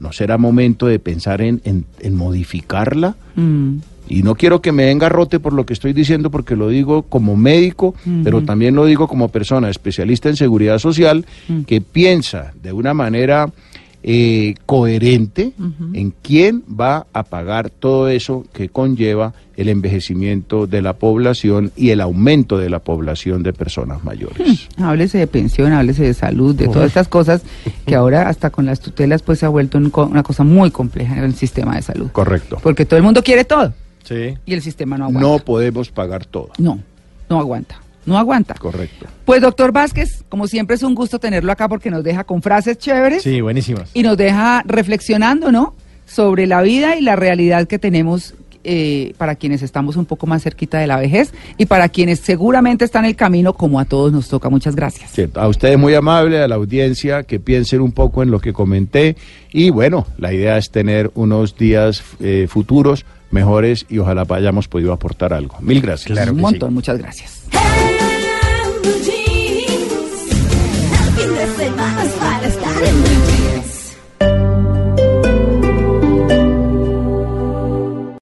¿no 0.00 0.10
será 0.12 0.36
momento 0.36 0.86
de 0.86 0.98
pensar 0.98 1.40
en, 1.42 1.60
en- 1.64 1.84
en 2.00 2.16
modificarla? 2.16 3.14
Mm. 3.36 3.76
Y 4.10 4.24
no 4.24 4.34
quiero 4.34 4.60
que 4.60 4.72
me 4.72 4.82
den 4.82 4.98
garrote 4.98 5.38
por 5.38 5.52
lo 5.52 5.64
que 5.64 5.72
estoy 5.72 5.92
diciendo, 5.92 6.32
porque 6.32 6.56
lo 6.56 6.68
digo 6.68 7.02
como 7.02 7.36
médico, 7.36 7.94
pero 8.24 8.42
también 8.42 8.74
lo 8.74 8.84
digo 8.84 9.06
como 9.06 9.28
persona 9.28 9.70
especialista 9.70 10.28
en 10.28 10.36
seguridad 10.36 10.78
social, 10.78 11.24
que 11.66 11.80
piensa 11.80 12.52
de 12.60 12.72
una 12.72 12.92
manera 12.92 13.50
eh, 14.02 14.54
coherente 14.66 15.52
en 15.92 16.12
quién 16.22 16.64
va 16.68 17.06
a 17.12 17.22
pagar 17.22 17.70
todo 17.70 18.08
eso 18.08 18.44
que 18.52 18.68
conlleva 18.68 19.32
el 19.56 19.68
envejecimiento 19.68 20.66
de 20.66 20.82
la 20.82 20.94
población 20.94 21.70
y 21.76 21.90
el 21.90 22.00
aumento 22.00 22.58
de 22.58 22.68
la 22.68 22.80
población 22.80 23.44
de 23.44 23.52
personas 23.52 24.02
mayores. 24.02 24.68
Háblese 24.76 25.18
de 25.18 25.28
pensión, 25.28 25.72
háblese 25.72 26.02
de 26.02 26.14
salud, 26.14 26.56
de 26.56 26.66
todas 26.66 26.88
estas 26.88 27.06
cosas 27.06 27.42
que 27.86 27.94
ahora 27.94 28.28
hasta 28.28 28.50
con 28.50 28.66
las 28.66 28.80
tutelas 28.80 29.22
pues 29.22 29.38
se 29.38 29.46
ha 29.46 29.50
vuelto 29.50 29.78
una 29.78 30.22
cosa 30.24 30.42
muy 30.42 30.72
compleja 30.72 31.16
en 31.16 31.22
el 31.22 31.34
sistema 31.34 31.76
de 31.76 31.82
salud. 31.82 32.10
Correcto. 32.10 32.58
Porque 32.60 32.86
todo 32.86 32.96
el 32.96 33.04
mundo 33.04 33.22
quiere 33.22 33.44
todo 33.44 33.72
Sí. 34.10 34.36
y 34.44 34.52
el 34.54 34.60
sistema 34.60 34.98
no 34.98 35.04
aguanta. 35.06 35.20
No 35.28 35.38
podemos 35.38 35.90
pagar 35.90 36.26
todo. 36.26 36.50
No, 36.58 36.78
no 37.28 37.38
aguanta, 37.40 37.80
no 38.04 38.18
aguanta. 38.18 38.54
Correcto. 38.54 39.06
Pues 39.24 39.40
doctor 39.40 39.72
Vázquez, 39.72 40.24
como 40.28 40.46
siempre 40.48 40.76
es 40.76 40.82
un 40.82 40.94
gusto 40.94 41.18
tenerlo 41.18 41.52
acá 41.52 41.68
porque 41.68 41.90
nos 41.90 42.02
deja 42.04 42.24
con 42.24 42.42
frases 42.42 42.76
chéveres 42.78 43.22
Sí, 43.22 43.40
buenísimas. 43.40 43.90
y 43.94 44.02
nos 44.02 44.16
deja 44.16 44.62
reflexionando, 44.66 45.52
¿no? 45.52 45.74
Sobre 46.06 46.46
la 46.48 46.60
vida 46.62 46.96
y 46.96 47.02
la 47.02 47.14
realidad 47.16 47.68
que 47.68 47.78
tenemos 47.78 48.34
eh, 48.62 49.14
para 49.16 49.36
quienes 49.36 49.62
estamos 49.62 49.96
un 49.96 50.04
poco 50.04 50.26
más 50.26 50.42
cerquita 50.42 50.78
de 50.78 50.86
la 50.86 50.96
vejez 50.98 51.32
y 51.56 51.64
para 51.64 51.88
quienes 51.88 52.18
seguramente 52.20 52.84
están 52.84 53.04
en 53.04 53.10
el 53.10 53.16
camino 53.16 53.54
como 53.54 53.80
a 53.80 53.86
todos 53.86 54.12
nos 54.12 54.28
toca. 54.28 54.50
Muchas 54.50 54.76
gracias. 54.76 55.12
Sí, 55.12 55.24
a 55.34 55.48
ustedes 55.48 55.78
muy 55.78 55.94
amable, 55.94 56.42
a 56.42 56.46
la 56.48 56.56
audiencia, 56.56 57.22
que 57.22 57.40
piensen 57.40 57.80
un 57.80 57.92
poco 57.92 58.22
en 58.22 58.30
lo 58.30 58.38
que 58.40 58.52
comenté. 58.52 59.16
Y 59.52 59.70
bueno, 59.70 60.06
la 60.18 60.34
idea 60.34 60.58
es 60.58 60.70
tener 60.70 61.10
unos 61.14 61.56
días 61.56 62.02
eh, 62.20 62.48
futuros 62.50 63.06
mejores 63.30 63.86
y 63.88 63.98
ojalá 63.98 64.26
hayamos 64.28 64.68
podido 64.68 64.92
aportar 64.92 65.32
algo. 65.32 65.56
Mil 65.60 65.80
gracias. 65.80 66.12
Claro 66.12 66.32
un 66.32 66.40
montón, 66.40 66.74
muchas 66.74 66.98
gracias. 66.98 67.40